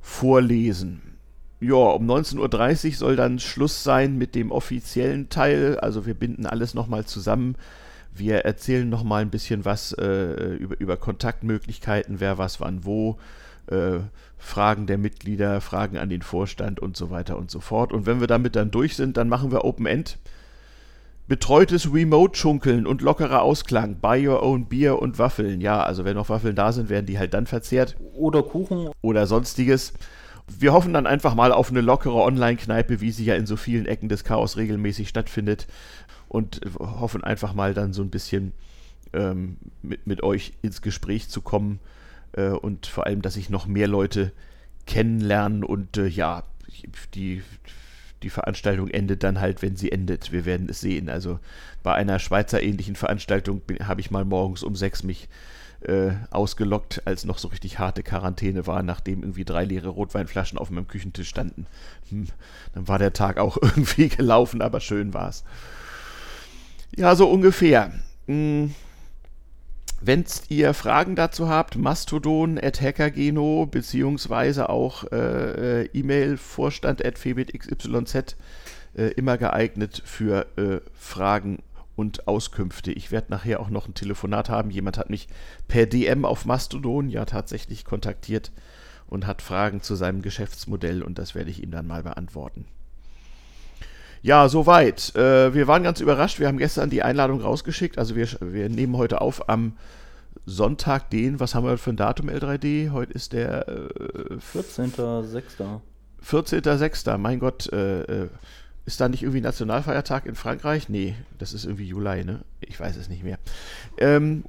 vorlesen. 0.00 1.00
Ja, 1.60 1.76
um 1.76 2.10
19.30 2.10 2.86
Uhr 2.88 2.94
soll 2.94 3.16
dann 3.16 3.38
Schluss 3.38 3.84
sein 3.84 4.18
mit 4.18 4.34
dem 4.34 4.50
offiziellen 4.50 5.28
Teil. 5.28 5.78
Also 5.78 6.06
wir 6.06 6.14
binden 6.14 6.44
alles 6.44 6.74
nochmal 6.74 7.04
zusammen. 7.04 7.54
Wir 8.14 8.40
erzählen 8.40 8.88
nochmal 8.88 9.22
ein 9.22 9.30
bisschen 9.30 9.64
was 9.64 9.92
äh, 9.92 10.54
über, 10.56 10.78
über 10.78 10.96
Kontaktmöglichkeiten, 10.96 12.20
wer 12.20 12.38
was 12.38 12.60
wann 12.60 12.84
wo, 12.84 13.18
äh, 13.68 14.00
Fragen 14.38 14.86
der 14.86 14.98
Mitglieder, 14.98 15.60
Fragen 15.60 15.96
an 15.96 16.10
den 16.10 16.22
Vorstand 16.22 16.80
und 16.80 16.96
so 16.96 17.10
weiter 17.10 17.38
und 17.38 17.50
so 17.50 17.60
fort. 17.60 17.92
Und 17.92 18.06
wenn 18.06 18.20
wir 18.20 18.26
damit 18.26 18.56
dann 18.56 18.70
durch 18.70 18.96
sind, 18.96 19.16
dann 19.16 19.28
machen 19.28 19.52
wir 19.52 19.64
Open 19.64 19.86
End. 19.86 20.18
Betreutes 21.28 21.92
Remote-Schunkeln 21.94 22.86
und 22.86 23.00
lockerer 23.00 23.42
Ausklang. 23.42 24.00
Buy 24.00 24.28
your 24.28 24.42
own 24.42 24.66
Bier 24.66 25.00
und 25.00 25.18
Waffeln. 25.18 25.60
Ja, 25.60 25.82
also 25.82 26.04
wenn 26.04 26.16
noch 26.16 26.28
Waffeln 26.28 26.56
da 26.56 26.72
sind, 26.72 26.90
werden 26.90 27.06
die 27.06 27.18
halt 27.18 27.32
dann 27.32 27.46
verzehrt. 27.46 27.96
Oder 28.14 28.42
Kuchen. 28.42 28.90
Oder 29.00 29.26
sonstiges. 29.26 29.94
Wir 30.58 30.72
hoffen 30.72 30.92
dann 30.92 31.06
einfach 31.06 31.34
mal 31.34 31.52
auf 31.52 31.70
eine 31.70 31.80
lockere 31.80 32.20
Online-Kneipe, 32.20 33.00
wie 33.00 33.12
sie 33.12 33.24
ja 33.24 33.36
in 33.36 33.46
so 33.46 33.56
vielen 33.56 33.86
Ecken 33.86 34.08
des 34.08 34.24
Chaos 34.24 34.56
regelmäßig 34.56 35.08
stattfindet. 35.08 35.68
Und 36.32 36.62
hoffen 36.78 37.22
einfach 37.22 37.52
mal 37.52 37.74
dann 37.74 37.92
so 37.92 38.00
ein 38.00 38.08
bisschen 38.08 38.52
ähm, 39.12 39.58
mit, 39.82 40.06
mit 40.06 40.22
euch 40.22 40.54
ins 40.62 40.80
Gespräch 40.80 41.28
zu 41.28 41.42
kommen. 41.42 41.78
Äh, 42.32 42.48
und 42.48 42.86
vor 42.86 43.06
allem, 43.06 43.20
dass 43.20 43.34
sich 43.34 43.50
noch 43.50 43.66
mehr 43.66 43.86
Leute 43.86 44.32
kennenlernen 44.86 45.62
und 45.62 45.98
äh, 45.98 46.06
ja, 46.06 46.44
die 47.14 47.42
die 48.22 48.30
Veranstaltung 48.30 48.88
endet 48.88 49.24
dann 49.24 49.40
halt, 49.40 49.62
wenn 49.62 49.76
sie 49.76 49.90
endet. 49.90 50.32
Wir 50.32 50.44
werden 50.44 50.68
es 50.70 50.80
sehen. 50.80 51.08
Also 51.08 51.40
bei 51.82 51.92
einer 51.92 52.18
Schweizer 52.18 52.62
ähnlichen 52.62 52.94
Veranstaltung 52.94 53.62
habe 53.82 54.00
ich 54.00 54.10
mal 54.10 54.24
morgens 54.24 54.62
um 54.62 54.76
sechs 54.76 55.02
mich 55.02 55.28
äh, 55.80 56.12
ausgelockt, 56.30 57.02
als 57.04 57.24
noch 57.24 57.38
so 57.38 57.48
richtig 57.48 57.78
harte 57.80 58.02
Quarantäne 58.02 58.66
war, 58.66 58.82
nachdem 58.82 59.22
irgendwie 59.22 59.44
drei 59.44 59.64
leere 59.64 59.88
Rotweinflaschen 59.88 60.58
auf 60.58 60.70
meinem 60.70 60.86
Küchentisch 60.86 61.28
standen. 61.28 61.66
Hm, 62.10 62.28
dann 62.74 62.86
war 62.88 62.98
der 62.98 63.12
Tag 63.12 63.38
auch 63.38 63.56
irgendwie 63.60 64.08
gelaufen, 64.08 64.62
aber 64.62 64.80
schön 64.80 65.12
war 65.12 65.28
es. 65.28 65.44
Ja, 66.96 67.14
so 67.16 67.28
ungefähr. 67.28 67.92
Hm. 68.26 68.74
Wenn 70.04 70.24
ihr 70.48 70.74
Fragen 70.74 71.14
dazu 71.14 71.48
habt, 71.48 71.76
Mastodon 71.76 72.58
at 72.58 72.80
Hackergeno 72.80 73.66
beziehungsweise 73.66 74.68
auch 74.68 75.04
äh, 75.12 75.82
äh 75.82 75.88
E-Mail 75.92 76.36
vorstand 76.36 77.04
at 77.04 77.18
febitxyz 77.18 78.36
äh, 78.96 79.04
immer 79.12 79.38
geeignet 79.38 80.02
für 80.04 80.46
äh, 80.56 80.80
Fragen 80.92 81.62
und 81.94 82.26
Auskünfte. 82.26 82.90
Ich 82.92 83.12
werde 83.12 83.30
nachher 83.30 83.60
auch 83.60 83.70
noch 83.70 83.86
ein 83.86 83.94
Telefonat 83.94 84.48
haben. 84.48 84.70
Jemand 84.70 84.98
hat 84.98 85.08
mich 85.08 85.28
per 85.68 85.86
DM 85.86 86.24
auf 86.24 86.46
Mastodon 86.46 87.08
ja 87.08 87.24
tatsächlich 87.24 87.84
kontaktiert 87.84 88.50
und 89.06 89.26
hat 89.26 89.40
Fragen 89.40 89.82
zu 89.82 89.94
seinem 89.94 90.20
Geschäftsmodell 90.20 91.02
und 91.02 91.18
das 91.18 91.34
werde 91.34 91.50
ich 91.50 91.62
ihm 91.62 91.70
dann 91.70 91.86
mal 91.86 92.02
beantworten. 92.02 92.66
Ja, 94.22 94.48
soweit. 94.48 95.14
Äh, 95.16 95.52
wir 95.52 95.66
waren 95.66 95.82
ganz 95.82 96.00
überrascht. 96.00 96.38
Wir 96.38 96.46
haben 96.46 96.58
gestern 96.58 96.90
die 96.90 97.02
Einladung 97.02 97.40
rausgeschickt. 97.40 97.98
Also 97.98 98.14
wir, 98.14 98.28
wir 98.40 98.68
nehmen 98.68 98.96
heute 98.96 99.20
auf 99.20 99.48
am 99.48 99.76
Sonntag 100.46 101.10
den, 101.10 101.40
was 101.40 101.54
haben 101.54 101.66
wir 101.66 101.76
für 101.76 101.90
ein 101.90 101.96
Datum 101.96 102.28
L3D? 102.28 102.92
Heute 102.92 103.12
ist 103.12 103.32
der 103.32 103.68
äh, 103.68 104.36
14.06. 104.56 105.80
14.06. 106.24 107.18
Mein 107.18 107.40
Gott, 107.40 107.72
äh, 107.72 108.02
äh, 108.02 108.28
ist 108.86 109.00
da 109.00 109.08
nicht 109.08 109.24
irgendwie 109.24 109.40
Nationalfeiertag 109.40 110.26
in 110.26 110.36
Frankreich? 110.36 110.88
Nee, 110.88 111.16
das 111.38 111.52
ist 111.52 111.64
irgendwie 111.64 111.86
Juli, 111.86 112.24
ne? 112.24 112.42
Ich 112.60 112.78
weiß 112.78 112.96
es 112.96 113.08
nicht 113.08 113.24
mehr. 113.24 113.38
Ähm, 113.98 114.44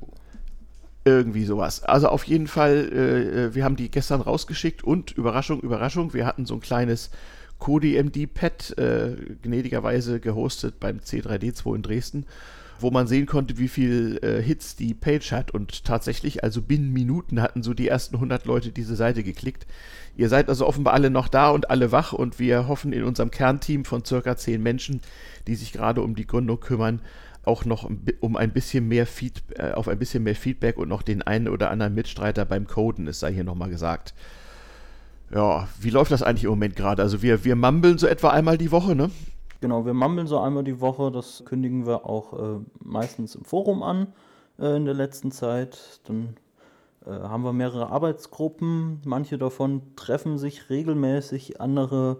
irgendwie 1.03 1.45
sowas. 1.45 1.83
Also 1.83 2.09
auf 2.09 2.23
jeden 2.25 2.47
Fall, 2.47 2.89
äh, 2.93 3.45
äh 3.45 3.55
wir 3.55 3.63
haben 3.63 3.75
die 3.75 3.89
gestern 3.89 4.21
rausgeschickt 4.21 4.83
und 4.83 5.11
Überraschung, 5.11 5.61
Überraschung, 5.61 6.13
wir 6.13 6.27
hatten 6.27 6.45
so 6.45 6.53
ein 6.53 6.61
kleines 6.61 7.09
CodeMD-Pad 7.59 8.77
äh, 8.77 9.15
gnädigerweise 9.41 10.19
gehostet 10.19 10.79
beim 10.79 10.97
C3D2 10.97 11.75
in 11.75 11.81
Dresden, 11.81 12.25
wo 12.79 12.91
man 12.91 13.07
sehen 13.07 13.25
konnte, 13.25 13.57
wie 13.57 13.67
viel 13.67 14.19
äh, 14.21 14.41
Hits 14.41 14.75
die 14.75 14.93
Page 14.93 15.31
hat. 15.31 15.51
Und 15.51 15.85
tatsächlich, 15.85 16.43
also 16.43 16.61
binnen 16.61 16.91
Minuten 16.91 17.41
hatten 17.41 17.63
so 17.63 17.73
die 17.73 17.87
ersten 17.87 18.15
100 18.15 18.45
Leute 18.45 18.71
diese 18.71 18.95
Seite 18.95 19.23
geklickt. 19.23 19.65
Ihr 20.15 20.29
seid 20.29 20.49
also 20.49 20.67
offenbar 20.67 20.93
alle 20.93 21.09
noch 21.09 21.27
da 21.27 21.49
und 21.49 21.69
alle 21.69 21.91
wach 21.91 22.13
und 22.13 22.39
wir 22.39 22.67
hoffen 22.67 22.93
in 22.93 23.03
unserem 23.03 23.31
Kernteam 23.31 23.85
von 23.85 24.05
circa 24.05 24.35
10 24.35 24.61
Menschen, 24.61 25.01
die 25.47 25.55
sich 25.55 25.71
gerade 25.71 26.01
um 26.01 26.15
die 26.15 26.27
Gründung 26.27 26.59
kümmern, 26.59 27.01
auch 27.43 27.65
noch 27.65 27.89
um 28.19 28.37
ein 28.37 28.51
bisschen 28.51 28.87
mehr 28.87 29.05
Feed, 29.05 29.43
äh, 29.57 29.71
auf 29.71 29.87
ein 29.87 29.99
bisschen 29.99 30.23
mehr 30.23 30.35
Feedback 30.35 30.77
und 30.77 30.89
noch 30.89 31.01
den 31.01 31.21
einen 31.21 31.49
oder 31.49 31.71
anderen 31.71 31.93
Mitstreiter 31.93 32.45
beim 32.45 32.67
Coden, 32.67 33.07
es 33.07 33.19
sei 33.19 33.33
hier 33.33 33.43
nochmal 33.43 33.69
gesagt. 33.69 34.13
Ja, 35.33 35.67
wie 35.79 35.89
läuft 35.89 36.11
das 36.11 36.21
eigentlich 36.21 36.43
im 36.43 36.51
Moment 36.51 36.75
gerade? 36.75 37.01
Also 37.01 37.23
wir, 37.23 37.43
wir 37.43 37.55
mumbeln 37.55 37.97
so 37.97 38.05
etwa 38.05 38.29
einmal 38.29 38.57
die 38.57 38.71
Woche, 38.71 38.95
ne? 38.95 39.09
Genau, 39.61 39.85
wir 39.85 39.95
mumbeln 39.95 40.27
so 40.27 40.39
einmal 40.39 40.63
die 40.63 40.79
Woche. 40.79 41.11
Das 41.11 41.43
kündigen 41.45 41.87
wir 41.87 42.05
auch 42.05 42.33
äh, 42.33 42.59
meistens 42.83 43.33
im 43.33 43.43
Forum 43.43 43.81
an 43.81 44.07
äh, 44.59 44.75
in 44.75 44.85
der 44.85 44.93
letzten 44.93 45.31
Zeit. 45.31 46.01
Dann 46.03 46.35
äh, 47.05 47.09
haben 47.09 47.43
wir 47.43 47.53
mehrere 47.53 47.89
Arbeitsgruppen. 47.89 49.01
Manche 49.05 49.39
davon 49.39 49.81
treffen 49.95 50.37
sich 50.37 50.69
regelmäßig, 50.69 51.59
andere 51.59 52.19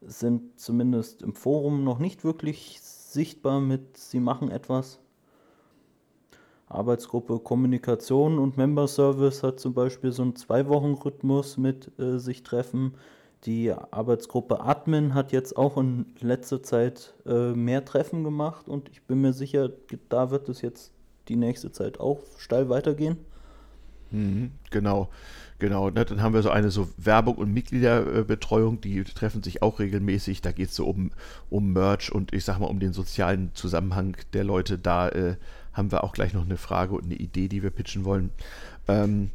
sind 0.00 0.60
zumindest 0.60 1.22
im 1.22 1.34
Forum 1.34 1.82
noch 1.84 1.98
nicht 1.98 2.24
wirklich 2.24 2.80
sichtbar 2.80 3.60
mit, 3.60 3.96
sie 3.96 4.20
machen 4.20 4.50
etwas. 4.50 5.00
Arbeitsgruppe 6.74 7.38
Kommunikation 7.38 8.38
und 8.38 8.56
Member 8.56 8.88
Service 8.88 9.42
hat 9.42 9.60
zum 9.60 9.74
Beispiel 9.74 10.12
so 10.12 10.22
einen 10.22 10.36
Zwei-Wochen-Rhythmus 10.36 11.56
mit 11.56 11.90
äh, 11.98 12.18
sich 12.18 12.42
treffen. 12.42 12.94
Die 13.44 13.72
Arbeitsgruppe 13.72 14.60
Admin 14.60 15.14
hat 15.14 15.32
jetzt 15.32 15.56
auch 15.56 15.76
in 15.76 16.06
letzter 16.20 16.62
Zeit 16.62 17.14
äh, 17.26 17.52
mehr 17.52 17.84
Treffen 17.84 18.22
gemacht 18.22 18.68
und 18.68 18.88
ich 18.88 19.02
bin 19.02 19.20
mir 19.20 19.32
sicher, 19.32 19.70
da 20.08 20.30
wird 20.30 20.48
es 20.48 20.62
jetzt 20.62 20.92
die 21.28 21.36
nächste 21.36 21.72
Zeit 21.72 21.98
auch 21.98 22.20
steil 22.38 22.68
weitergehen. 22.68 23.16
Mhm, 24.12 24.52
genau, 24.70 25.08
genau. 25.62 25.88
Ne, 25.88 26.04
dann 26.04 26.20
haben 26.20 26.34
wir 26.34 26.42
so 26.42 26.50
eine 26.50 26.70
so 26.70 26.90
Werbung 26.98 27.36
und 27.36 27.54
Mitgliederbetreuung, 27.54 28.82
die 28.82 29.02
treffen 29.04 29.42
sich 29.42 29.62
auch 29.62 29.78
regelmäßig. 29.78 30.42
Da 30.42 30.52
geht 30.52 30.68
es 30.68 30.76
so 30.76 30.86
um, 30.86 31.12
um 31.48 31.72
Merch 31.72 32.12
und 32.12 32.34
ich 32.34 32.44
sag 32.44 32.58
mal 32.58 32.66
um 32.66 32.80
den 32.80 32.92
sozialen 32.92 33.54
Zusammenhang 33.54 34.16
der 34.34 34.44
Leute. 34.44 34.76
Da 34.76 35.08
äh, 35.08 35.36
haben 35.72 35.90
wir 35.90 36.04
auch 36.04 36.12
gleich 36.12 36.34
noch 36.34 36.44
eine 36.44 36.58
Frage 36.58 36.94
und 36.94 37.04
eine 37.04 37.14
Idee, 37.14 37.48
die 37.48 37.62
wir 37.62 37.70
pitchen 37.70 38.04
wollen. 38.04 38.30
Ähm, 38.88 39.30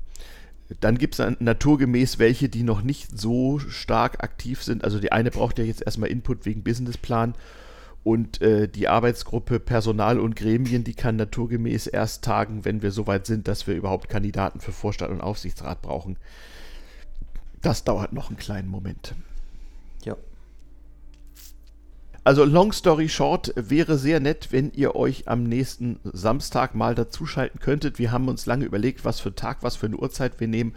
dann 0.82 0.98
gibt 0.98 1.18
es 1.18 1.36
naturgemäß 1.40 2.20
welche, 2.20 2.50
die 2.50 2.64
noch 2.64 2.82
nicht 2.82 3.18
so 3.18 3.58
stark 3.58 4.22
aktiv 4.22 4.62
sind. 4.62 4.84
Also 4.84 5.00
die 5.00 5.14
eine 5.14 5.32
braucht 5.32 5.58
ja 5.58 5.64
jetzt 5.64 5.82
erstmal 5.82 6.10
Input 6.10 6.46
wegen 6.46 6.62
Businessplan. 6.62 7.36
Und 8.08 8.42
äh, 8.42 8.70
die 8.70 8.88
Arbeitsgruppe 8.88 9.60
Personal 9.60 10.18
und 10.18 10.38
Gremien, 10.38 10.86
die 10.86 10.94
kann 10.94 11.18
naturgemäß 11.18 11.88
erst 11.88 12.24
tagen, 12.24 12.64
wenn 12.64 12.82
wir 12.82 12.92
soweit 12.92 13.26
sind, 13.26 13.50
dass 13.50 13.68
wir 13.68 13.76
überhaupt 13.76 14.08
Kandidaten 14.08 14.62
für 14.62 14.72
Vorstand 14.72 15.12
und 15.12 15.20
Aufsichtsrat 15.20 15.82
brauchen. 15.82 16.16
Das 17.62 17.84
dauert 17.84 18.14
noch 18.14 18.30
einen 18.30 18.38
kleinen 18.38 18.70
Moment. 18.70 19.14
Ja. 20.06 20.16
Also 22.24 22.46
long 22.46 22.72
story 22.72 23.10
short, 23.10 23.52
wäre 23.58 23.98
sehr 23.98 24.22
nett, 24.22 24.54
wenn 24.54 24.72
ihr 24.72 24.96
euch 24.96 25.28
am 25.28 25.44
nächsten 25.44 26.00
Samstag 26.06 26.76
mal 26.76 26.96
dazuschalten 26.96 27.60
könntet. 27.60 28.00
Wir 28.00 28.14
haben 28.14 28.30
uns 28.30 28.46
lange 28.46 28.64
überlegt, 28.64 29.04
was 29.04 29.20
für 29.20 29.36
Tag, 29.36 29.64
was 29.64 29.76
für 29.76 29.88
eine 29.88 29.98
Uhrzeit 29.98 30.40
wir 30.40 30.48
nehmen. 30.48 30.76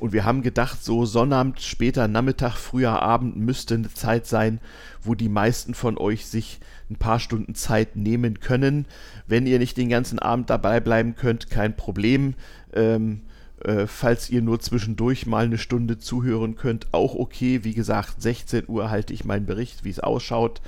Und 0.00 0.12
wir 0.14 0.24
haben 0.24 0.40
gedacht, 0.40 0.82
so 0.82 1.04
Sonnabend, 1.04 1.60
später 1.60 2.08
Nachmittag, 2.08 2.56
früher 2.56 3.02
Abend 3.02 3.36
müsste 3.36 3.74
eine 3.74 3.92
Zeit 3.92 4.26
sein, 4.26 4.58
wo 5.02 5.14
die 5.14 5.28
meisten 5.28 5.74
von 5.74 5.98
euch 5.98 6.26
sich 6.26 6.58
ein 6.90 6.96
paar 6.96 7.20
Stunden 7.20 7.54
Zeit 7.54 7.96
nehmen 7.96 8.40
können. 8.40 8.86
Wenn 9.26 9.46
ihr 9.46 9.58
nicht 9.58 9.76
den 9.76 9.90
ganzen 9.90 10.18
Abend 10.18 10.48
dabei 10.48 10.80
bleiben 10.80 11.16
könnt, 11.16 11.50
kein 11.50 11.76
Problem. 11.76 12.34
Ähm, 12.72 13.20
äh, 13.62 13.86
falls 13.86 14.30
ihr 14.30 14.40
nur 14.40 14.58
zwischendurch 14.60 15.26
mal 15.26 15.44
eine 15.44 15.58
Stunde 15.58 15.98
zuhören 15.98 16.56
könnt, 16.56 16.86
auch 16.92 17.14
okay. 17.14 17.62
Wie 17.62 17.74
gesagt, 17.74 18.22
16 18.22 18.64
Uhr 18.68 18.90
halte 18.90 19.12
ich 19.12 19.26
meinen 19.26 19.44
Bericht, 19.44 19.84
wie 19.84 19.90
es 19.90 20.00
ausschaut. 20.00 20.62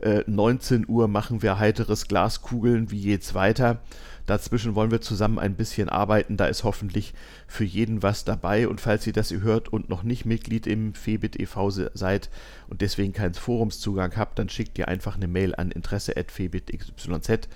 Äh, 0.00 0.22
19 0.26 0.86
Uhr 0.88 1.08
machen 1.08 1.42
wir 1.42 1.58
heiteres 1.58 2.06
Glaskugeln. 2.06 2.90
Wie 2.92 3.00
geht's 3.00 3.34
weiter? 3.34 3.80
Dazwischen 4.26 4.74
wollen 4.74 4.90
wir 4.90 5.00
zusammen 5.00 5.38
ein 5.38 5.54
bisschen 5.54 5.88
arbeiten. 5.88 6.36
Da 6.36 6.46
ist 6.46 6.64
hoffentlich 6.64 7.14
für 7.46 7.64
jeden 7.64 8.02
was 8.02 8.24
dabei. 8.24 8.68
Und 8.68 8.80
falls 8.80 9.06
ihr 9.06 9.12
das 9.12 9.30
hört 9.32 9.68
und 9.68 9.88
noch 9.88 10.02
nicht 10.02 10.24
Mitglied 10.24 10.66
im 10.66 10.94
Febit 10.94 11.40
e.V. 11.40 11.70
seid 11.70 12.28
und 12.68 12.80
deswegen 12.80 13.12
keinen 13.12 13.34
Forumszugang 13.34 14.16
habt, 14.16 14.38
dann 14.38 14.48
schickt 14.48 14.78
ihr 14.78 14.88
einfach 14.88 15.16
eine 15.16 15.28
Mail 15.28 15.54
an 15.54 15.70
interesse.febitxyz 15.70 17.48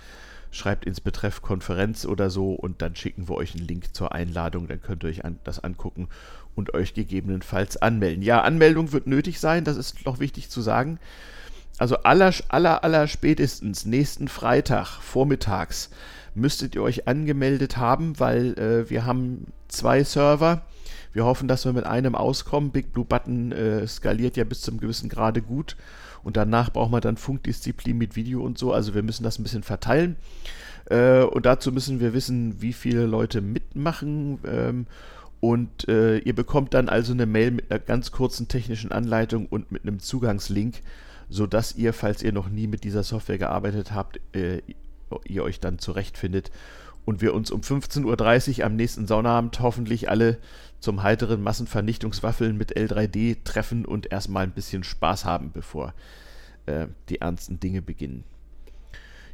schreibt 0.53 0.85
ins 0.85 1.01
Betreff 1.01 1.43
Konferenz 1.43 2.05
oder 2.05 2.29
so 2.29 2.55
und 2.55 2.83
dann 2.83 2.97
schicken 2.97 3.29
wir 3.29 3.37
euch 3.37 3.55
einen 3.55 3.67
Link 3.67 3.95
zur 3.95 4.13
Einladung. 4.13 4.69
Dann 4.69 4.83
könnt 4.83 5.05
ihr 5.05 5.11
euch 5.11 5.25
an, 5.25 5.39
das 5.45 5.63
angucken 5.63 6.09
und 6.55 6.75
euch 6.75 6.95
gegebenenfalls 6.95 7.77
anmelden. 7.77 8.23
Ja, 8.23 8.43
Anmeldung 8.43 8.93
wird 8.93 9.07
nötig 9.07 9.41
sein, 9.41 9.65
das 9.65 9.77
ist 9.77 10.05
noch 10.05 10.19
wichtig 10.19 10.51
zu 10.51 10.61
sagen. 10.61 10.99
Also 11.79 11.99
aller, 11.99 12.33
aller, 12.49 12.85
aller 12.85 13.07
spätestens 13.07 13.87
nächsten 13.87 14.29
Freitag 14.29 15.01
vormittags 15.01 15.91
müsstet 16.35 16.75
ihr 16.75 16.83
euch 16.83 17.09
angemeldet 17.09 17.77
haben, 17.77 18.19
weil 18.19 18.59
äh, 18.59 18.91
wir 18.91 19.05
haben 19.05 19.47
zwei 19.69 20.05
Server. 20.05 20.63
Wir 21.13 21.25
hoffen, 21.25 21.49
dass 21.49 21.65
wir 21.65 21.73
mit 21.73 21.87
einem 21.87 22.15
auskommen. 22.15 22.71
Big 22.71 22.93
Blue 22.93 23.05
Button 23.05 23.53
äh, 23.53 23.87
skaliert 23.87 24.37
ja 24.37 24.45
bis 24.45 24.61
zum 24.61 24.79
gewissen 24.79 25.09
Grade 25.09 25.43
gut. 25.43 25.77
Und 26.23 26.37
danach 26.37 26.73
braucht 26.73 26.91
man 26.91 27.01
dann 27.01 27.17
Funkdisziplin 27.17 27.97
mit 27.97 28.17
Video 28.17 28.43
und 28.43 28.59
so. 28.59 28.73
Also 28.73 28.95
wir 28.95 29.03
müssen 29.03 29.25
das 29.25 29.39
ein 29.39 29.43
bisschen 29.43 29.63
verteilen. 29.63 30.17
Äh, 30.87 31.23
und 31.23 31.47
dazu 31.47 31.73
müssen 31.73 32.01
wir 32.01 32.13
wissen, 32.13 32.61
wie 32.61 32.73
viele 32.73 33.07
Leute 33.07 33.41
mitmachen. 33.41 34.39
Ähm, 34.47 34.87
und 35.41 35.89
äh, 35.89 36.19
ihr 36.19 36.35
bekommt 36.35 36.75
dann 36.75 36.89
also 36.89 37.13
eine 37.13 37.27
Mail 37.27 37.51
mit 37.51 37.71
einer 37.71 37.81
ganz 37.81 38.13
kurzen 38.13 38.49
technischen 38.49 38.93
Anleitung 38.93 39.47
und 39.47 39.73
mit 39.73 39.83
einem 39.83 39.99
Zugangslink, 39.99 40.81
sodass 41.31 41.77
ihr, 41.77 41.95
falls 41.95 42.23
ihr 42.23 42.33
noch 42.33 42.51
nie 42.51 42.67
mit 42.67 42.85
dieser 42.85 43.03
Software 43.03 43.39
gearbeitet 43.39 43.93
habt, 43.93 44.21
äh, 44.37 44.61
ihr 45.25 45.43
euch 45.43 45.61
dann 45.61 45.79
zurechtfindet 45.79 46.51
und 47.05 47.21
wir 47.21 47.35
uns 47.35 47.51
um 47.51 47.61
15.30 47.61 48.59
Uhr 48.59 48.67
am 48.67 48.77
nächsten 48.77 49.07
Sonnabend 49.07 49.61
hoffentlich 49.61 50.09
alle 50.09 50.39
zum 50.81 51.03
heiteren 51.03 51.43
Massenvernichtungswaffeln 51.43 52.57
mit 52.57 52.77
L3D 52.77 53.39
treffen 53.45 53.85
und 53.85 54.11
erstmal 54.11 54.45
ein 54.45 54.53
bisschen 54.53 54.85
Spaß 54.85 55.25
haben, 55.25 55.53
bevor 55.53 55.95
äh, 56.67 56.87
die 57.09 57.21
ernsten 57.21 57.61
Dinge 57.61 57.83
beginnen. 57.83 58.25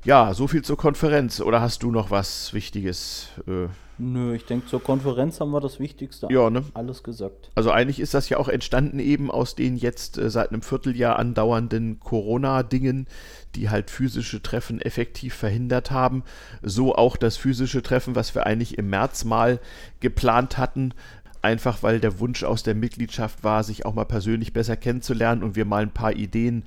Ja, 0.05 0.35
so 0.35 0.47
viel 0.47 0.63
zur 0.63 0.77
Konferenz. 0.77 1.41
Oder 1.41 1.61
hast 1.61 1.83
du 1.83 1.91
noch 1.91 2.11
was 2.11 2.53
Wichtiges? 2.55 3.29
Äh? 3.47 3.67
Nö, 3.99 4.35
ich 4.35 4.45
denke, 4.45 4.67
zur 4.67 4.83
Konferenz 4.83 5.41
haben 5.41 5.53
wir 5.53 5.61
das 5.61 5.81
Wichtigste 5.81 6.29
ja, 6.31 6.51
ne? 6.51 6.65
alles 6.75 7.03
gesagt. 7.03 7.51
Also 7.55 7.71
eigentlich 7.71 7.99
ist 7.99 8.13
das 8.13 8.29
ja 8.29 8.37
auch 8.37 8.49
entstanden 8.49 8.99
eben 8.99 9.31
aus 9.31 9.55
den 9.55 9.77
jetzt 9.77 10.19
äh, 10.19 10.29
seit 10.29 10.51
einem 10.51 10.61
Vierteljahr 10.61 11.19
andauernden 11.19 11.99
Corona-Dingen, 12.01 13.07
die 13.55 13.71
halt 13.71 13.91
physische 13.91 14.43
Treffen 14.43 14.83
effektiv 14.83 15.35
verhindert 15.35 15.91
haben. 15.91 16.25
So 16.63 16.95
auch 16.95 17.17
das 17.17 17.39
physische 17.39 17.83
Treffen, 17.83 18.15
was 18.15 18.35
wir 18.35 18.47
eigentlich 18.47 18.77
im 18.77 18.91
März 18.91 19.25
mal 19.25 19.61
geplant 20.01 20.59
hatten, 20.59 20.93
einfach 21.41 21.83
weil 21.83 21.99
der 21.99 22.21
Wunsch 22.21 22.45
aus 22.45 22.63
der 22.63 22.75
Mitgliedschaft 22.75 23.45
war, 23.45 23.65
sich 23.65 23.87
auch 23.87 23.95
mal 23.95 24.05
persönlich 24.05 24.53
besser 24.53 24.77
kennenzulernen 24.77 25.43
und 25.43 25.57
wir 25.57 25.65
mal 25.65 25.83
ein 25.83 25.95
paar 25.95 26.13
Ideen 26.13 26.65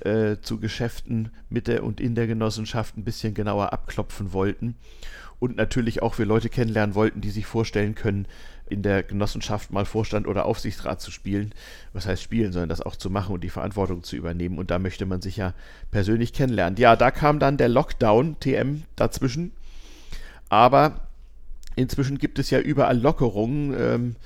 äh, 0.00 0.38
zu 0.40 0.58
Geschäften 0.58 1.30
mit 1.48 1.68
der 1.68 1.84
und 1.84 2.00
in 2.00 2.16
der 2.16 2.26
Genossenschaft 2.26 2.96
ein 2.96 3.04
bisschen 3.04 3.34
genauer 3.34 3.72
abklopfen 3.72 4.32
wollten. 4.32 4.74
Und 5.42 5.56
natürlich 5.56 6.02
auch 6.02 6.18
wir 6.18 6.24
Leute 6.24 6.48
kennenlernen 6.48 6.94
wollten, 6.94 7.20
die 7.20 7.30
sich 7.30 7.46
vorstellen 7.46 7.96
können, 7.96 8.28
in 8.70 8.82
der 8.82 9.02
Genossenschaft 9.02 9.72
mal 9.72 9.84
Vorstand 9.84 10.28
oder 10.28 10.44
Aufsichtsrat 10.44 11.00
zu 11.00 11.10
spielen. 11.10 11.52
Was 11.92 12.06
heißt 12.06 12.22
spielen, 12.22 12.52
sondern 12.52 12.68
das 12.68 12.80
auch 12.80 12.94
zu 12.94 13.10
machen 13.10 13.34
und 13.34 13.42
die 13.42 13.50
Verantwortung 13.50 14.04
zu 14.04 14.14
übernehmen. 14.14 14.56
Und 14.56 14.70
da 14.70 14.78
möchte 14.78 15.04
man 15.04 15.20
sich 15.20 15.38
ja 15.38 15.52
persönlich 15.90 16.32
kennenlernen. 16.32 16.78
Ja, 16.78 16.94
da 16.94 17.10
kam 17.10 17.40
dann 17.40 17.56
der 17.56 17.68
Lockdown, 17.68 18.38
TM, 18.38 18.84
dazwischen. 18.94 19.50
Aber 20.48 21.08
inzwischen 21.74 22.18
gibt 22.18 22.38
es 22.38 22.50
ja 22.50 22.60
überall 22.60 23.00
Lockerungen. 23.00 23.74
Ähm, 23.76 24.16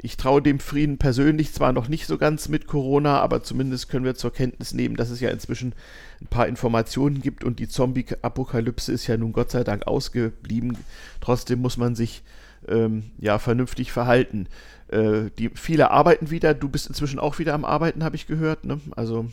ich 0.00 0.16
traue 0.16 0.40
dem 0.40 0.60
Frieden 0.60 0.98
persönlich 0.98 1.52
zwar 1.52 1.72
noch 1.72 1.88
nicht 1.88 2.06
so 2.06 2.18
ganz 2.18 2.48
mit 2.48 2.66
Corona, 2.66 3.20
aber 3.20 3.42
zumindest 3.42 3.88
können 3.88 4.04
wir 4.04 4.14
zur 4.14 4.32
Kenntnis 4.32 4.72
nehmen, 4.72 4.96
dass 4.96 5.10
es 5.10 5.20
ja 5.20 5.30
inzwischen 5.30 5.74
ein 6.20 6.26
paar 6.28 6.46
Informationen 6.46 7.20
gibt 7.20 7.42
und 7.42 7.58
die 7.58 7.68
Zombie-Apokalypse 7.68 8.92
ist 8.92 9.06
ja 9.08 9.16
nun 9.16 9.32
Gott 9.32 9.50
sei 9.50 9.64
Dank 9.64 9.86
ausgeblieben. 9.86 10.78
Trotzdem 11.20 11.60
muss 11.60 11.76
man 11.76 11.96
sich 11.96 12.22
ähm, 12.68 13.10
ja 13.18 13.38
vernünftig 13.38 13.90
verhalten. 13.90 14.46
Äh, 14.88 15.30
die, 15.36 15.50
viele 15.50 15.90
arbeiten 15.90 16.30
wieder, 16.30 16.54
du 16.54 16.68
bist 16.68 16.86
inzwischen 16.86 17.18
auch 17.18 17.38
wieder 17.38 17.54
am 17.54 17.64
Arbeiten, 17.64 18.04
habe 18.04 18.16
ich 18.16 18.26
gehört. 18.26 18.64
Ne? 18.64 18.80
Also 18.94 19.26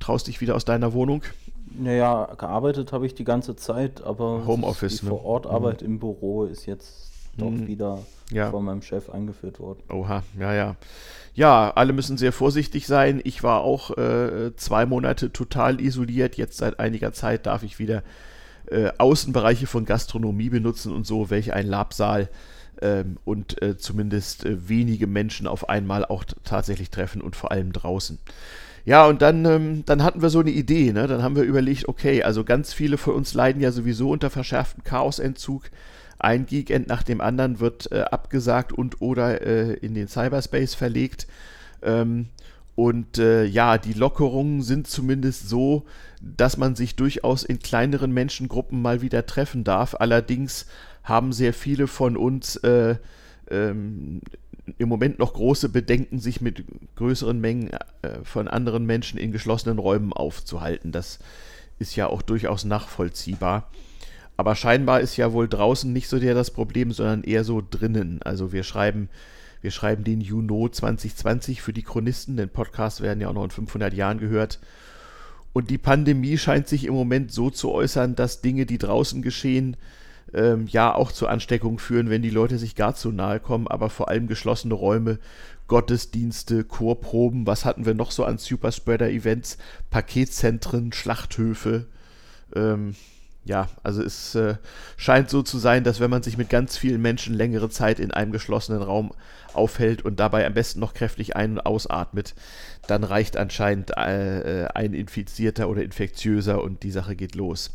traust 0.00 0.26
dich 0.26 0.40
wieder 0.40 0.56
aus 0.56 0.64
deiner 0.64 0.92
Wohnung. 0.92 1.22
Naja, 1.76 2.34
gearbeitet 2.36 2.92
habe 2.92 3.06
ich 3.06 3.14
die 3.14 3.24
ganze 3.24 3.56
Zeit, 3.56 4.02
aber 4.02 4.44
Homeoffice, 4.46 4.98
die 4.98 5.06
ne? 5.06 5.10
Vor-Ort-Arbeit 5.10 5.82
mhm. 5.82 5.86
im 5.86 5.98
Büro 5.98 6.44
ist 6.44 6.66
jetzt 6.66 7.13
doch 7.36 7.50
mhm. 7.50 7.66
wieder 7.66 7.98
ja. 8.30 8.50
von 8.50 8.64
meinem 8.64 8.82
Chef 8.82 9.10
eingeführt 9.10 9.60
worden. 9.60 9.82
Oha, 9.90 10.22
ja, 10.38 10.54
ja. 10.54 10.76
Ja, 11.34 11.72
alle 11.74 11.92
müssen 11.92 12.16
sehr 12.16 12.32
vorsichtig 12.32 12.86
sein. 12.86 13.20
Ich 13.24 13.42
war 13.42 13.62
auch 13.62 13.96
äh, 13.96 14.54
zwei 14.56 14.86
Monate 14.86 15.32
total 15.32 15.80
isoliert. 15.80 16.36
Jetzt 16.36 16.58
seit 16.58 16.78
einiger 16.78 17.12
Zeit 17.12 17.46
darf 17.46 17.64
ich 17.64 17.80
wieder 17.80 18.04
äh, 18.70 18.90
Außenbereiche 18.98 19.66
von 19.66 19.84
Gastronomie 19.84 20.48
benutzen 20.48 20.92
und 20.92 21.06
so, 21.06 21.30
welch 21.30 21.52
ein 21.52 21.66
Labsaal. 21.66 22.28
Ähm, 22.80 23.18
und 23.24 23.60
äh, 23.62 23.76
zumindest 23.76 24.44
äh, 24.44 24.68
wenige 24.68 25.06
Menschen 25.06 25.46
auf 25.46 25.68
einmal 25.68 26.04
auch 26.04 26.24
tatsächlich 26.44 26.90
treffen 26.90 27.20
und 27.20 27.36
vor 27.36 27.50
allem 27.50 27.72
draußen. 27.72 28.18
Ja, 28.84 29.06
und 29.06 29.22
dann, 29.22 29.44
ähm, 29.44 29.84
dann 29.86 30.02
hatten 30.02 30.22
wir 30.22 30.28
so 30.28 30.40
eine 30.40 30.50
Idee, 30.50 30.92
ne? 30.92 31.06
Dann 31.06 31.22
haben 31.22 31.36
wir 31.36 31.44
überlegt, 31.44 31.88
okay, 31.88 32.22
also 32.22 32.44
ganz 32.44 32.72
viele 32.72 32.98
von 32.98 33.14
uns 33.14 33.32
leiden 33.32 33.62
ja 33.62 33.72
sowieso 33.72 34.10
unter 34.10 34.28
verschärftem 34.28 34.84
Chaosentzug. 34.84 35.70
Ein 36.18 36.46
Geekend 36.46 36.88
nach 36.88 37.02
dem 37.02 37.20
anderen 37.20 37.60
wird 37.60 37.90
äh, 37.92 38.00
abgesagt 38.02 38.72
und 38.72 39.00
oder 39.00 39.42
äh, 39.42 39.74
in 39.74 39.94
den 39.94 40.08
Cyberspace 40.08 40.74
verlegt. 40.74 41.26
Ähm, 41.82 42.26
und 42.76 43.18
äh, 43.18 43.44
ja, 43.44 43.78
die 43.78 43.92
Lockerungen 43.92 44.62
sind 44.62 44.88
zumindest 44.88 45.48
so, 45.48 45.84
dass 46.20 46.56
man 46.56 46.74
sich 46.74 46.96
durchaus 46.96 47.44
in 47.44 47.60
kleineren 47.60 48.12
Menschengruppen 48.12 48.82
mal 48.82 49.00
wieder 49.00 49.26
treffen 49.26 49.62
darf. 49.62 49.94
Allerdings 49.98 50.66
haben 51.04 51.32
sehr 51.32 51.52
viele 51.52 51.86
von 51.86 52.16
uns 52.16 52.56
äh, 52.56 52.96
ähm, 53.50 54.22
im 54.78 54.88
Moment 54.88 55.18
noch 55.18 55.34
große 55.34 55.68
Bedenken, 55.68 56.18
sich 56.18 56.40
mit 56.40 56.64
größeren 56.96 57.40
Mengen 57.40 57.70
äh, 58.02 58.24
von 58.24 58.48
anderen 58.48 58.86
Menschen 58.86 59.18
in 59.18 59.30
geschlossenen 59.30 59.78
Räumen 59.78 60.12
aufzuhalten. 60.12 60.90
Das 60.90 61.18
ist 61.78 61.94
ja 61.96 62.06
auch 62.06 62.22
durchaus 62.22 62.64
nachvollziehbar. 62.64 63.68
Aber 64.36 64.56
scheinbar 64.56 65.00
ist 65.00 65.16
ja 65.16 65.32
wohl 65.32 65.48
draußen 65.48 65.92
nicht 65.92 66.08
so 66.08 66.18
der 66.18 66.34
das 66.34 66.50
Problem, 66.50 66.92
sondern 66.92 67.22
eher 67.22 67.44
so 67.44 67.62
drinnen. 67.68 68.20
Also 68.22 68.52
wir 68.52 68.64
schreiben, 68.64 69.08
wir 69.60 69.70
schreiben 69.70 70.04
den 70.04 70.20
Juno 70.20 70.68
2020 70.68 71.62
für 71.62 71.72
die 71.72 71.82
Chronisten, 71.82 72.36
denn 72.36 72.48
Podcasts 72.48 73.00
werden 73.00 73.20
ja 73.20 73.28
auch 73.28 73.34
noch 73.34 73.44
in 73.44 73.50
500 73.50 73.94
Jahren 73.94 74.18
gehört. 74.18 74.58
Und 75.52 75.70
die 75.70 75.78
Pandemie 75.78 76.36
scheint 76.36 76.66
sich 76.66 76.84
im 76.84 76.94
Moment 76.94 77.32
so 77.32 77.48
zu 77.48 77.70
äußern, 77.70 78.16
dass 78.16 78.40
Dinge, 78.40 78.66
die 78.66 78.78
draußen 78.78 79.22
geschehen, 79.22 79.76
ähm, 80.34 80.66
ja 80.66 80.92
auch 80.92 81.12
zur 81.12 81.30
Ansteckung 81.30 81.78
führen, 81.78 82.10
wenn 82.10 82.22
die 82.22 82.30
Leute 82.30 82.58
sich 82.58 82.74
gar 82.74 82.96
zu 82.96 83.12
nahe 83.12 83.38
kommen, 83.38 83.68
aber 83.68 83.88
vor 83.88 84.08
allem 84.08 84.26
geschlossene 84.26 84.74
Räume, 84.74 85.20
Gottesdienste, 85.68 86.64
Chorproben, 86.64 87.46
was 87.46 87.64
hatten 87.64 87.86
wir 87.86 87.94
noch 87.94 88.10
so 88.10 88.24
an 88.24 88.38
Superspreader-Events, 88.38 89.58
Paketzentren, 89.90 90.92
Schlachthöfe, 90.92 91.86
ähm, 92.54 92.96
ja, 93.44 93.68
also 93.82 94.02
es 94.02 94.34
äh, 94.34 94.54
scheint 94.96 95.28
so 95.28 95.42
zu 95.42 95.58
sein, 95.58 95.84
dass 95.84 96.00
wenn 96.00 96.10
man 96.10 96.22
sich 96.22 96.38
mit 96.38 96.48
ganz 96.48 96.76
vielen 96.78 97.02
Menschen 97.02 97.34
längere 97.34 97.68
Zeit 97.68 98.00
in 98.00 98.10
einem 98.10 98.32
geschlossenen 98.32 98.82
Raum 98.82 99.12
aufhält 99.52 100.02
und 100.02 100.18
dabei 100.18 100.46
am 100.46 100.54
besten 100.54 100.80
noch 100.80 100.94
kräftig 100.94 101.36
ein- 101.36 101.52
und 101.52 101.66
ausatmet, 101.66 102.34
dann 102.86 103.04
reicht 103.04 103.36
anscheinend 103.36 103.96
äh, 103.96 104.62
äh, 104.62 104.68
ein 104.74 104.94
Infizierter 104.94 105.68
oder 105.68 105.82
Infektiöser 105.82 106.62
und 106.62 106.82
die 106.82 106.90
Sache 106.90 107.16
geht 107.16 107.34
los. 107.34 107.70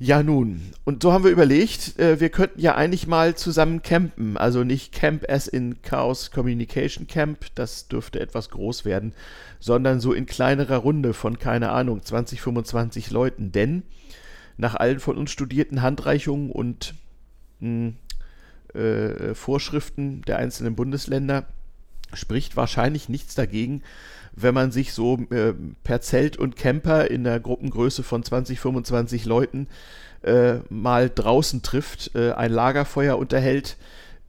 Ja, 0.00 0.22
nun. 0.22 0.60
Und 0.84 1.02
so 1.02 1.12
haben 1.12 1.24
wir 1.24 1.32
überlegt, 1.32 1.98
äh, 1.98 2.20
wir 2.20 2.28
könnten 2.28 2.60
ja 2.60 2.76
eigentlich 2.76 3.08
mal 3.08 3.34
zusammen 3.34 3.82
campen. 3.82 4.36
Also 4.36 4.62
nicht 4.62 4.92
Camp 4.92 5.28
as 5.28 5.48
in 5.48 5.82
Chaos 5.82 6.30
Communication 6.30 7.08
Camp, 7.08 7.46
das 7.56 7.88
dürfte 7.88 8.20
etwas 8.20 8.50
groß 8.50 8.84
werden, 8.84 9.12
sondern 9.58 9.98
so 9.98 10.12
in 10.12 10.26
kleinerer 10.26 10.76
Runde 10.76 11.14
von, 11.14 11.40
keine 11.40 11.70
Ahnung, 11.70 12.00
20, 12.00 12.40
25 12.40 13.10
Leuten. 13.10 13.50
Denn 13.50 13.82
nach 14.58 14.74
allen 14.74 15.00
von 15.00 15.16
uns 15.16 15.30
studierten 15.30 15.80
Handreichungen 15.80 16.50
und 16.50 16.94
hm, 17.60 17.96
äh, 18.74 19.34
Vorschriften 19.34 20.22
der 20.22 20.38
einzelnen 20.38 20.76
Bundesländer 20.76 21.46
spricht 22.12 22.56
wahrscheinlich 22.56 23.08
nichts 23.08 23.34
dagegen, 23.34 23.82
wenn 24.34 24.54
man 24.54 24.70
sich 24.70 24.92
so 24.92 25.18
äh, 25.30 25.54
per 25.84 26.00
Zelt 26.00 26.36
und 26.36 26.56
Camper 26.56 27.10
in 27.10 27.24
der 27.24 27.40
Gruppengröße 27.40 28.02
von 28.02 28.22
20, 28.22 28.60
25 28.60 29.24
Leuten 29.24 29.68
äh, 30.22 30.56
mal 30.68 31.10
draußen 31.10 31.62
trifft, 31.62 32.14
äh, 32.14 32.32
ein 32.32 32.52
Lagerfeuer 32.52 33.18
unterhält, 33.18 33.76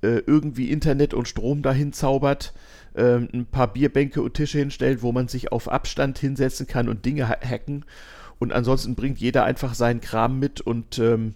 äh, 0.02 0.22
irgendwie 0.26 0.72
Internet 0.72 1.13
und 1.13 1.28
Strom 1.28 1.62
dahin 1.62 1.94
zaubert, 1.94 2.54
ähm, 2.96 3.30
ein 3.34 3.46
paar 3.46 3.72
Bierbänke 3.72 4.22
und 4.22 4.34
Tische 4.34 4.60
hinstellt, 4.60 5.02
wo 5.02 5.12
man 5.12 5.28
sich 5.28 5.52
auf 5.52 5.70
Abstand 5.70 6.20
hinsetzen 6.20 6.68
kann 6.68 6.89
und 6.89 7.06
Dinge 7.06 7.28
hacken 7.28 7.86
und 8.39 8.54
ansonsten 8.54 8.95
bringt 8.95 9.19
jeder 9.19 9.43
einfach 9.43 9.73
seinen 9.73 10.02
Kram 10.02 10.39
mit 10.39 10.62
und 10.62 10.97
ähm, 10.99 11.36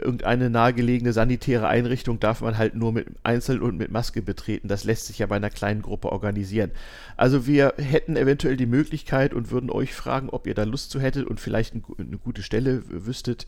irgendeine 0.00 0.50
nahegelegene 0.50 1.12
sanitäre 1.12 1.68
Einrichtung 1.68 2.18
darf 2.18 2.40
man 2.40 2.58
halt 2.58 2.74
nur 2.74 2.92
mit 2.92 3.06
einzeln 3.22 3.60
und 3.60 3.76
mit 3.76 3.90
Maske 3.90 4.22
betreten. 4.22 4.68
Das 4.68 4.84
lässt 4.84 5.06
sich 5.06 5.18
ja 5.18 5.26
bei 5.26 5.36
einer 5.36 5.50
kleinen 5.50 5.82
Gruppe 5.82 6.10
organisieren. 6.10 6.70
Also 7.16 7.46
wir 7.46 7.74
hätten 7.76 8.16
eventuell 8.16 8.56
die 8.56 8.66
Möglichkeit 8.66 9.34
und 9.34 9.50
würden 9.50 9.70
euch 9.70 9.94
fragen, 9.94 10.30
ob 10.30 10.46
ihr 10.46 10.54
da 10.54 10.64
Lust 10.64 10.90
zu 10.90 11.00
hättet 11.00 11.26
und 11.26 11.40
vielleicht 11.40 11.74
ein, 11.74 11.84
eine 11.98 12.18
gute 12.18 12.42
Stelle 12.42 12.82
wüsstet, 12.88 13.46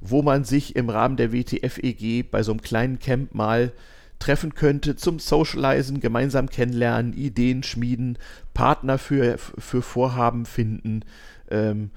wo 0.00 0.22
man 0.22 0.44
sich 0.44 0.76
im 0.76 0.88
Rahmen 0.88 1.16
der 1.16 1.32
WTF-EG 1.32 2.22
bei 2.24 2.42
so 2.42 2.52
einem 2.52 2.62
kleinen 2.62 2.98
Camp 2.98 3.34
mal 3.34 3.72
treffen 4.18 4.54
könnte 4.54 4.96
zum 4.96 5.18
Socializen, 5.18 6.00
gemeinsam 6.00 6.50
kennenlernen, 6.50 7.14
Ideen 7.14 7.62
schmieden, 7.62 8.18
Partner 8.52 8.98
für, 8.98 9.38
für 9.38 9.80
Vorhaben 9.80 10.44
finden. 10.44 11.04
Ähm, 11.50 11.90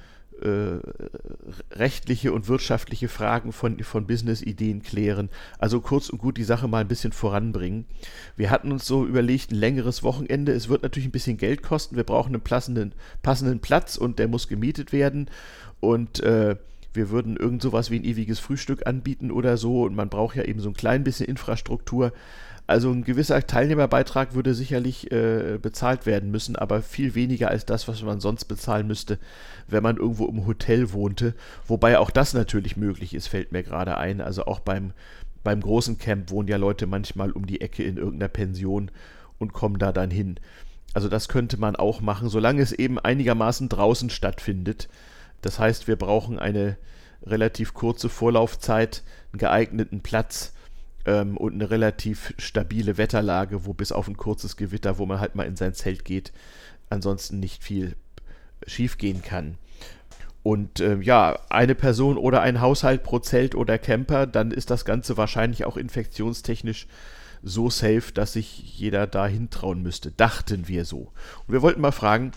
äh, 0.44 0.80
rechtliche 1.72 2.34
und 2.34 2.48
wirtschaftliche 2.48 3.08
Fragen 3.08 3.52
von, 3.52 3.80
von 3.84 4.06
Business-Ideen 4.06 4.84
klären. 4.84 5.30
Also 5.58 5.82
kurz 5.82 6.10
und 6.10 6.20
gut 6.20 6.38
die 6.38 6.44
Sache 6.44 6.68
mal 6.68 6.82
ein 6.82 6.88
bisschen 6.88 7.14
voranbringen. 7.14 7.86
Wir 8.36 8.52
hatten 8.52 8.72
uns 8.72 8.86
so 8.86 9.06
überlegt, 9.06 9.52
ein 9.52 9.56
längeres 9.56 10.04
Wochenende. 10.04 10.52
Es 10.52 10.70
wird 10.70 10.84
natürlich 10.84 11.08
ein 11.08 11.14
bisschen 11.14 11.38
Geld 11.38 11.64
kosten. 11.64 11.96
Wir 11.96 12.04
brauchen 12.04 12.34
einen 12.34 12.44
passenden, 12.44 12.94
passenden 13.22 13.60
Platz 13.60 13.98
und 13.98 14.20
der 14.20 14.28
muss 14.28 14.48
gemietet 14.48 14.92
werden. 14.92 15.30
Und 15.80 16.22
äh, 16.22 16.56
wir 16.94 17.10
würden 17.10 17.38
irgend 17.38 17.62
sowas 17.62 17.90
wie 17.90 18.00
ein 18.00 18.06
ewiges 18.06 18.40
Frühstück 18.40 18.86
anbieten 18.86 19.32
oder 19.32 19.58
so. 19.58 19.84
Und 19.84 19.96
man 19.96 20.10
braucht 20.10 20.36
ja 20.36 20.44
eben 20.44 20.60
so 20.60 20.70
ein 20.70 20.76
klein 20.76 21.04
bisschen 21.04 21.28
Infrastruktur. 21.28 22.14
Also 22.66 22.92
ein 22.92 23.04
gewisser 23.04 23.46
Teilnehmerbeitrag 23.46 24.36
würde 24.36 24.54
sicherlich 24.54 25.12
äh, 25.12 25.60
bezahlt 25.62 26.06
werden 26.06 26.32
müssen, 26.32 26.56
aber 26.56 26.82
viel 26.82 27.14
weniger 27.14 27.50
als 27.50 27.66
das, 27.66 27.90
was 27.90 28.02
man 28.04 28.22
sonst 28.22 28.46
bezahlen 28.46 28.88
müsste, 28.88 29.20
wenn 29.68 29.84
man 29.84 29.98
irgendwo 29.98 30.28
im 30.28 30.46
Hotel 30.46 30.94
wohnte. 30.94 31.34
Wobei 31.68 32.00
auch 32.00 32.10
das 32.10 32.34
natürlich 32.34 32.78
möglich 32.78 33.14
ist, 33.14 33.28
fällt 33.28 33.52
mir 33.52 33.64
gerade 33.64 33.98
ein. 33.98 34.22
Also 34.22 34.46
auch 34.46 34.62
beim, 34.62 34.94
beim 35.44 35.60
großen 35.60 35.98
Camp 35.98 36.32
wohnen 36.32 36.48
ja 36.48 36.56
Leute 36.56 36.88
manchmal 36.88 37.32
um 37.32 37.46
die 37.46 37.60
Ecke 37.60 37.84
in 37.84 37.98
irgendeiner 37.98 38.30
Pension 38.30 38.92
und 39.40 39.52
kommen 39.52 39.78
da 39.78 39.92
dann 39.92 40.10
hin. 40.10 40.40
Also 40.94 41.10
das 41.10 41.28
könnte 41.28 41.58
man 41.58 41.76
auch 41.76 42.00
machen, 42.00 42.30
solange 42.30 42.62
es 42.62 42.72
eben 42.72 42.98
einigermaßen 42.98 43.68
draußen 43.68 44.10
stattfindet. 44.10 44.88
Das 45.42 45.60
heißt, 45.60 45.90
wir 45.90 45.98
brauchen 45.98 46.40
eine 46.40 46.78
relativ 47.26 47.74
kurze 47.74 48.08
Vorlaufzeit, 48.08 49.04
einen 49.34 49.40
geeigneten 49.40 50.02
Platz 50.02 50.54
ähm, 51.06 51.38
und 51.38 51.54
eine 51.54 51.70
relativ 51.70 52.34
stabile 52.38 52.98
Wetterlage, 52.98 53.66
wo 53.66 53.74
bis 53.74 53.92
auf 53.92 54.08
ein 54.08 54.18
kurzes 54.18 54.58
Gewitter, 54.58 54.98
wo 54.98 55.06
man 55.06 55.20
halt 55.20 55.36
mal 55.36 55.48
in 55.48 55.56
sein 55.56 55.74
Zelt 55.74 56.06
geht, 56.06 56.32
ansonsten 56.90 57.40
nicht 57.40 57.64
viel 57.64 57.96
schief 58.66 58.98
gehen 58.98 59.22
kann. 59.22 59.58
Und 60.44 60.82
äh, 60.82 60.98
ja, 61.00 61.40
eine 61.50 61.74
Person 61.74 62.18
oder 62.18 62.42
ein 62.42 62.60
Haushalt 62.60 63.04
pro 63.04 63.20
Zelt 63.20 63.56
oder 63.56 63.78
Camper, 63.78 64.28
dann 64.28 64.52
ist 64.52 64.70
das 64.70 64.84
Ganze 64.84 65.16
wahrscheinlich 65.16 65.64
auch 65.64 65.78
infektionstechnisch 65.78 66.88
so 67.42 67.70
safe, 67.70 68.12
dass 68.14 68.34
sich 68.34 68.78
jeder 68.78 69.08
da 69.08 69.26
hintrauen 69.26 69.82
müsste. 69.82 70.12
Dachten 70.12 70.68
wir 70.68 70.86
so. 70.86 71.12
Und 71.48 71.54
wir 71.54 71.62
wollten 71.62 71.82
mal 71.82 71.92
fragen, 71.92 72.32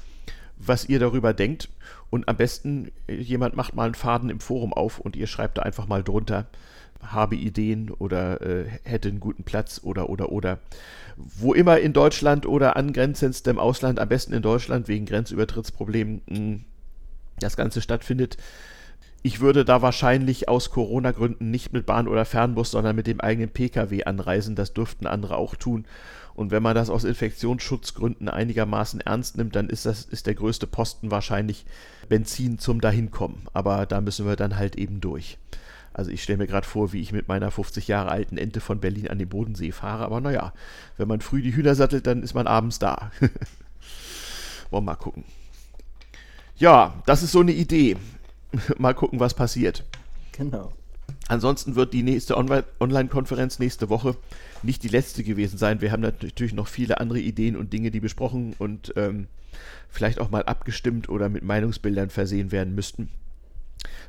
was 0.57 0.89
ihr 0.89 0.99
darüber 0.99 1.35
denkt. 1.35 1.69
Und 2.11 2.29
am 2.29 2.37
besten, 2.37 2.93
jemand 3.09 3.57
macht 3.57 3.75
mal 3.75 3.85
einen 3.85 3.95
Faden 3.95 4.31
im 4.31 4.41
Forum 4.41 4.73
auf 4.73 5.01
und 5.01 5.17
ihr 5.17 5.27
schreibt 5.27 5.59
da 5.59 5.63
einfach 5.63 5.87
mal 5.87 6.03
drunter, 6.03 6.47
habe 7.03 7.37
Ideen 7.37 7.91
oder 7.91 8.41
äh, 8.41 8.67
hätte 8.85 9.09
einen 9.09 9.21
guten 9.21 9.45
Platz 9.45 9.81
oder 9.83 10.09
oder 10.09 10.31
oder. 10.31 10.59
Wo 11.17 11.55
immer 11.55 11.79
in 11.79 11.93
Deutschland 11.93 12.47
oder 12.47 12.77
angrenzendem 12.77 13.59
Ausland, 13.59 13.99
am 13.99 14.09
besten 14.09 14.35
in 14.35 14.43
Deutschland 14.43 14.89
wegen 14.89 15.07
Grenzübertrittsproblemen, 15.07 16.21
hm, 16.29 16.65
das 17.39 17.57
Ganze 17.57 17.81
stattfindet. 17.81 18.37
Ich 19.23 19.41
würde 19.41 19.65
da 19.65 19.83
wahrscheinlich 19.83 20.49
aus 20.49 20.71
Corona-Gründen 20.71 21.51
nicht 21.51 21.73
mit 21.73 21.85
Bahn 21.85 22.07
oder 22.07 22.25
Fernbus, 22.25 22.71
sondern 22.71 22.95
mit 22.95 23.07
dem 23.07 23.21
eigenen 23.21 23.51
Pkw 23.51 24.05
anreisen. 24.05 24.55
Das 24.55 24.73
dürften 24.73 25.07
andere 25.07 25.37
auch 25.37 25.57
tun. 25.57 25.85
Und 26.35 26.51
wenn 26.51 26.63
man 26.63 26.75
das 26.75 26.91
aus 26.91 27.05
Infektionsschutzgründen 27.05 28.29
einigermaßen 28.29 29.01
ernst 29.01 29.39
nimmt, 29.39 29.57
dann 29.57 29.71
ist 29.71 29.87
das 29.87 30.05
ist 30.05 30.27
der 30.27 30.35
größte 30.35 30.67
Posten 30.67 31.11
wahrscheinlich 31.11 31.65
Benzin 32.09 32.59
zum 32.59 32.81
Dahinkommen. 32.81 33.49
Aber 33.55 33.87
da 33.87 34.01
müssen 34.03 34.27
wir 34.27 34.37
dann 34.37 34.57
halt 34.57 34.77
eben 34.77 35.01
durch. 35.01 35.39
Also 35.97 36.11
ich 36.11 36.23
stelle 36.23 36.37
mir 36.37 36.47
gerade 36.47 36.67
vor, 36.67 36.93
wie 36.93 37.01
ich 37.01 37.13
mit 37.13 37.27
meiner 37.27 37.51
50 37.51 37.89
Jahre 37.89 38.11
alten 38.11 38.37
Ente 38.37 38.61
von 38.61 38.81
Berlin 38.81 39.09
an 39.09 39.19
den 39.19 39.31
Bodensee 39.31 39.73
fahre. 39.73 40.05
Aber 40.05 40.21
naja, 40.21 40.53
wenn 40.99 41.09
man 41.09 41.23
früh 41.23 41.41
die 41.41 41.57
Hühner 41.57 41.75
sattelt, 41.75 42.07
dann 42.07 42.23
ist 42.23 42.35
man 42.35 42.47
abends 42.47 42.79
da. 42.79 43.11
Wollen 44.71 44.85
wir 44.85 44.93
mal 44.93 44.97
gucken. 44.97 45.25
Ja, 46.59 47.03
das 47.07 47.23
ist 47.23 47.33
so 47.33 47.41
eine 47.41 47.53
Idee. 47.53 47.97
mal 48.79 48.93
gucken, 48.93 49.21
was 49.21 49.33
passiert. 49.33 49.85
Genau. 50.33 50.75
Ansonsten 51.29 51.77
wird 51.77 51.95
die 51.95 52.03
nächste 52.03 52.37
Online-Konferenz 52.37 53.59
nächste 53.59 53.89
Woche 53.89 54.17
nicht 54.63 54.83
die 54.83 54.89
letzte 54.89 55.25
gewesen 55.25 55.57
sein. 55.57 55.81
Wir 55.81 55.93
haben 55.93 56.03
natürlich 56.03 56.53
noch 56.53 56.69
viele 56.69 57.01
andere 57.01 57.21
Ideen 57.21 57.57
und 57.57 57.73
Dinge, 57.73 57.91
die 57.91 58.01
besprochen 58.01 58.55
und 58.59 58.93
ähm, 58.97 59.29
vielleicht 59.89 60.21
auch 60.21 60.29
mal 60.29 60.43
abgestimmt 60.43 61.09
oder 61.09 61.31
mit 61.31 61.43
Meinungsbildern 61.43 62.11
versehen 62.11 62.53
werden 62.53 62.75
müssten. 62.75 63.09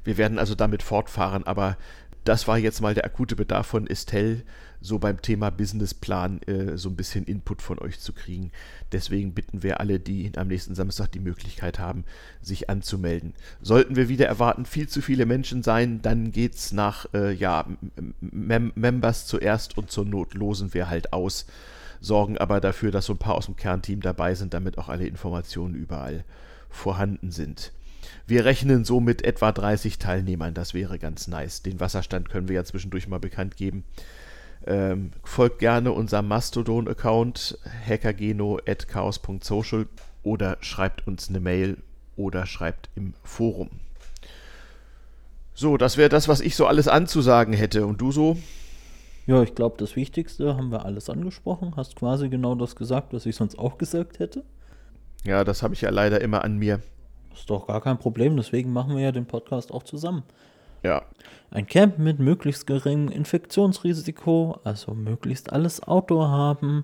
Wir 0.03 0.17
werden 0.17 0.39
also 0.39 0.56
damit 0.56 0.84
fortfahren, 0.84 1.45
aber 1.45 1.77
das 2.23 2.47
war 2.47 2.58
jetzt 2.58 2.82
mal 2.82 2.93
der 2.93 3.06
akute 3.06 3.36
Bedarf 3.36 3.67
von 3.67 3.88
Estelle, 3.88 4.43
so 4.82 4.99
beim 4.99 5.21
Thema 5.21 5.49
Businessplan 5.49 6.41
äh, 6.43 6.77
so 6.77 6.89
ein 6.89 6.95
bisschen 6.95 7.25
Input 7.25 7.62
von 7.62 7.80
euch 7.80 7.99
zu 7.99 8.13
kriegen. 8.13 8.51
Deswegen 8.91 9.34
bitten 9.34 9.63
wir 9.63 9.80
alle, 9.80 9.99
die 9.99 10.32
am 10.36 10.47
nächsten 10.47 10.75
Samstag 10.75 11.12
die 11.12 11.19
Möglichkeit 11.19 11.80
haben, 11.80 12.03
sich 12.41 12.69
anzumelden. 12.69 13.34
Sollten 13.62 13.95
wir 13.95 14.10
wieder 14.10 14.27
erwarten, 14.27 14.65
viel 14.65 14.88
zu 14.88 15.01
viele 15.01 15.25
Menschen 15.25 15.63
sein, 15.63 16.01
dann 16.01 16.32
geht's 16.32 16.73
nach 16.73 17.08
äh, 17.13 17.34
ja, 17.34 17.65
Mem 18.19 18.71
Members 18.75 19.25
zuerst 19.25 19.77
und 19.77 19.89
zur 19.89 20.06
Not 20.06 20.34
losen 20.34 20.73
wir 20.73 20.89
halt 20.89 21.13
aus, 21.13 21.45
sorgen 22.01 22.38
aber 22.38 22.62
dafür, 22.62 22.91
dass 22.91 23.06
so 23.06 23.13
ein 23.13 23.19
paar 23.19 23.36
aus 23.36 23.45
dem 23.45 23.56
Kernteam 23.56 24.01
dabei 24.01 24.36
sind, 24.36 24.53
damit 24.53 24.77
auch 24.77 24.89
alle 24.89 25.08
Informationen 25.08 25.75
überall 25.75 26.23
vorhanden 26.69 27.32
sind. 27.32 27.71
Wir 28.25 28.45
rechnen 28.45 28.85
so 28.85 28.99
mit 28.99 29.23
etwa 29.23 29.51
30 29.51 29.99
Teilnehmern, 29.99 30.53
das 30.53 30.73
wäre 30.73 30.99
ganz 30.99 31.27
nice. 31.27 31.61
Den 31.61 31.79
Wasserstand 31.79 32.29
können 32.29 32.47
wir 32.47 32.55
ja 32.55 32.63
zwischendurch 32.63 33.07
mal 33.07 33.19
bekannt 33.19 33.57
geben. 33.57 33.83
Ähm, 34.65 35.11
folgt 35.23 35.59
gerne 35.59 35.91
unserem 35.91 36.27
Mastodon-Account 36.27 37.59
hackergeno.chaos.social 37.87 39.85
oder 40.23 40.57
schreibt 40.61 41.07
uns 41.07 41.29
eine 41.29 41.39
Mail 41.39 41.77
oder 42.17 42.45
schreibt 42.45 42.89
im 42.95 43.13
Forum. 43.23 43.69
So, 45.53 45.77
das 45.77 45.97
wäre 45.97 46.09
das, 46.09 46.27
was 46.27 46.41
ich 46.41 46.55
so 46.55 46.67
alles 46.67 46.87
anzusagen 46.87 47.53
hätte. 47.53 47.85
Und 47.85 48.01
du 48.01 48.11
so? 48.11 48.37
Ja, 49.25 49.41
ich 49.41 49.55
glaube, 49.55 49.77
das 49.77 49.95
Wichtigste 49.95 50.55
haben 50.55 50.71
wir 50.71 50.85
alles 50.85 51.09
angesprochen. 51.09 51.73
Hast 51.75 51.95
quasi 51.95 52.29
genau 52.29 52.55
das 52.55 52.75
gesagt, 52.75 53.13
was 53.13 53.25
ich 53.25 53.35
sonst 53.35 53.57
auch 53.57 53.77
gesagt 53.77 54.19
hätte. 54.19 54.43
Ja, 55.23 55.43
das 55.43 55.63
habe 55.63 55.73
ich 55.73 55.81
ja 55.81 55.89
leider 55.89 56.21
immer 56.21 56.43
an 56.43 56.57
mir. 56.57 56.81
Ist 57.38 57.50
doch 57.50 57.67
gar 57.67 57.82
kein 57.82 57.97
Problem, 57.97 58.36
deswegen 58.36 58.73
machen 58.73 58.95
wir 58.95 59.04
ja 59.04 59.12
den 59.12 59.26
Podcast 59.26 59.71
auch 59.71 59.84
zusammen. 59.84 60.23
Ja. 60.84 61.04
Ein 61.52 61.67
Camp 61.67 61.97
mit 61.97 62.19
möglichst 62.19 62.67
geringem 62.67 63.10
Infektionsrisiko, 63.10 64.60
also 64.63 64.93
möglichst 64.93 65.54
alles 65.54 65.82
Outdoor 65.84 66.30
haben, 66.30 66.84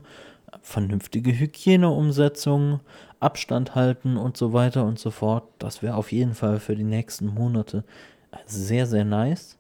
vernünftige 0.62 1.38
Hygieneumsetzung, 1.38 2.80
Abstand 3.20 3.76
halten 3.76 4.18
und 4.18 4.38
so 4.38 4.54
weiter 4.54 4.86
und 4.86 5.00
so 5.00 5.12
fort. 5.12 5.44
Das 5.60 5.82
wäre 5.82 5.96
auf 5.96 6.12
jeden 6.12 6.34
Fall 6.34 6.60
für 6.60 6.76
die 6.76 6.84
nächsten 6.84 7.28
Monate 7.28 7.84
sehr, 8.46 8.86
sehr 8.86 9.06
nice. 9.06 9.58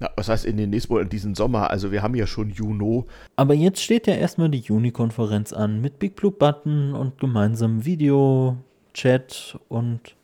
Ja, 0.00 0.10
was 0.16 0.28
heißt 0.28 0.44
in 0.44 0.56
den 0.56 0.70
nächsten 0.70 0.92
Monaten, 0.92 1.10
diesen 1.10 1.34
Sommer? 1.34 1.70
Also 1.70 1.92
wir 1.92 2.02
haben 2.02 2.14
ja 2.14 2.26
schon 2.26 2.50
Juno. 2.50 3.06
Aber 3.36 3.54
jetzt 3.54 3.80
steht 3.80 4.06
ja 4.06 4.14
erstmal 4.14 4.48
die 4.48 4.58
Juni-Konferenz 4.58 5.52
an 5.52 5.80
mit 5.80 5.98
Big 5.98 6.16
Blue 6.16 6.32
Button 6.32 6.94
und 6.94 7.18
gemeinsamem 7.18 7.84
Video, 7.84 8.56
Chat 8.92 9.58
und 9.68 10.16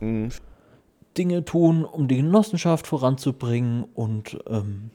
mhm. 0.00 0.28
Dinge 1.16 1.44
tun, 1.44 1.84
um 1.84 2.08
die 2.08 2.16
Genossenschaft 2.16 2.86
voranzubringen 2.86 3.84
und 3.94 4.38
ähm, 4.48 4.90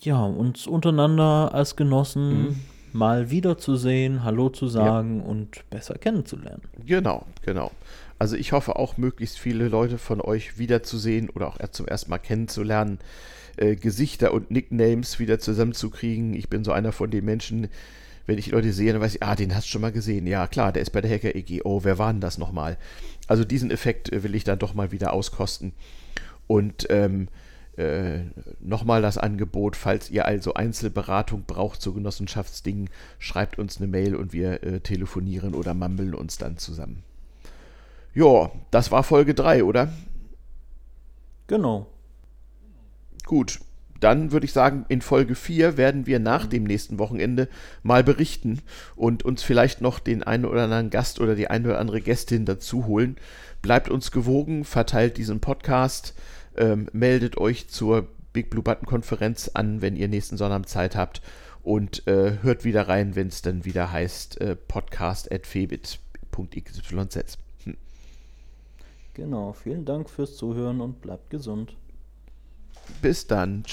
ja, 0.00 0.24
uns 0.24 0.66
untereinander 0.66 1.50
als 1.52 1.76
Genossen 1.76 2.42
mhm. 2.42 2.56
mal 2.92 3.30
wiederzusehen, 3.30 4.24
Hallo 4.24 4.48
zu 4.48 4.66
sagen 4.66 5.20
ja. 5.20 5.26
und 5.26 5.68
besser 5.70 5.94
kennenzulernen. 5.94 6.62
Genau, 6.86 7.26
genau. 7.42 7.70
Also 8.18 8.36
ich 8.36 8.52
hoffe 8.52 8.76
auch, 8.76 8.96
möglichst 8.96 9.38
viele 9.38 9.68
Leute 9.68 9.96
von 9.96 10.20
euch 10.20 10.58
wiederzusehen 10.58 11.30
oder 11.30 11.48
auch 11.48 11.58
zum 11.70 11.86
ersten 11.86 12.10
Mal 12.10 12.18
kennenzulernen. 12.18 12.98
Äh, 13.56 13.76
Gesichter 13.76 14.32
und 14.32 14.50
Nicknames 14.50 15.18
wieder 15.18 15.38
zusammenzukriegen. 15.38 16.34
Ich 16.34 16.48
bin 16.48 16.64
so 16.64 16.72
einer 16.72 16.92
von 16.92 17.10
den 17.10 17.24
Menschen, 17.24 17.68
wenn 18.26 18.38
ich 18.38 18.50
Leute 18.50 18.72
sehe, 18.72 18.92
dann 18.92 19.02
weiß 19.02 19.16
ich, 19.16 19.22
ah, 19.22 19.34
den 19.34 19.54
hast 19.54 19.66
du 19.66 19.70
schon 19.70 19.80
mal 19.80 19.92
gesehen. 19.92 20.26
Ja, 20.26 20.46
klar, 20.46 20.72
der 20.72 20.82
ist 20.82 20.90
bei 20.90 21.00
der 21.00 21.10
Hacker 21.10 21.34
EG. 21.34 21.62
Oh, 21.64 21.80
wer 21.82 21.98
war 21.98 22.12
denn 22.12 22.20
das 22.20 22.38
nochmal? 22.38 22.78
Also 23.30 23.44
diesen 23.44 23.70
Effekt 23.70 24.12
äh, 24.12 24.24
will 24.24 24.34
ich 24.34 24.42
dann 24.42 24.58
doch 24.58 24.74
mal 24.74 24.90
wieder 24.90 25.12
auskosten. 25.12 25.72
Und 26.48 26.88
ähm, 26.90 27.28
äh, 27.76 28.22
nochmal 28.58 29.02
das 29.02 29.18
Angebot, 29.18 29.76
falls 29.76 30.10
ihr 30.10 30.26
also 30.26 30.54
Einzelberatung 30.54 31.44
braucht 31.44 31.80
zu 31.80 31.94
Genossenschaftsdingen, 31.94 32.90
schreibt 33.20 33.60
uns 33.60 33.76
eine 33.76 33.86
Mail 33.86 34.16
und 34.16 34.32
wir 34.32 34.64
äh, 34.64 34.80
telefonieren 34.80 35.54
oder 35.54 35.74
mampeln 35.74 36.12
uns 36.12 36.38
dann 36.38 36.58
zusammen. 36.58 37.04
Ja, 38.14 38.50
das 38.72 38.90
war 38.90 39.04
Folge 39.04 39.32
3, 39.32 39.62
oder? 39.62 39.92
Genau. 41.46 41.86
Gut, 43.26 43.60
dann 44.00 44.32
würde 44.32 44.46
ich 44.46 44.52
sagen, 44.52 44.86
in 44.88 45.02
Folge 45.02 45.34
4 45.34 45.76
werden 45.76 46.06
wir 46.06 46.18
nach 46.18 46.46
dem 46.46 46.64
nächsten 46.64 46.98
Wochenende 46.98 47.48
mal 47.82 48.02
berichten 48.02 48.60
und 48.96 49.24
uns 49.24 49.42
vielleicht 49.42 49.80
noch 49.80 49.98
den 49.98 50.22
einen 50.22 50.46
oder 50.46 50.64
anderen 50.64 50.90
Gast 50.90 51.20
oder 51.20 51.34
die 51.34 51.48
eine 51.48 51.68
oder 51.68 51.78
andere 51.78 52.00
Gästin 52.00 52.46
dazu 52.46 52.86
holen. 52.86 53.16
Bleibt 53.62 53.90
uns 53.90 54.10
gewogen, 54.10 54.64
verteilt 54.64 55.18
diesen 55.18 55.40
Podcast, 55.40 56.14
ähm, 56.56 56.88
meldet 56.92 57.36
euch 57.36 57.68
zur 57.68 58.08
Big 58.32 58.50
Blue 58.50 58.62
Button 58.62 58.86
Konferenz 58.86 59.50
an, 59.54 59.82
wenn 59.82 59.96
ihr 59.96 60.08
nächsten 60.08 60.36
Sonnabend 60.36 60.68
Zeit 60.68 60.96
habt 60.96 61.20
und 61.62 62.06
äh, 62.06 62.38
hört 62.42 62.64
wieder 62.64 62.88
rein, 62.88 63.16
wenn 63.16 63.28
es 63.28 63.42
dann 63.42 63.64
wieder 63.64 63.92
heißt 63.92 64.40
äh, 64.40 64.56
podcast.febit.xyz. 64.56 67.38
Hm. 67.64 67.76
Genau, 69.14 69.52
vielen 69.52 69.84
Dank 69.84 70.08
fürs 70.08 70.36
Zuhören 70.36 70.80
und 70.80 71.02
bleibt 71.02 71.30
gesund. 71.30 71.74
Bis 73.02 73.26
dann. 73.26 73.64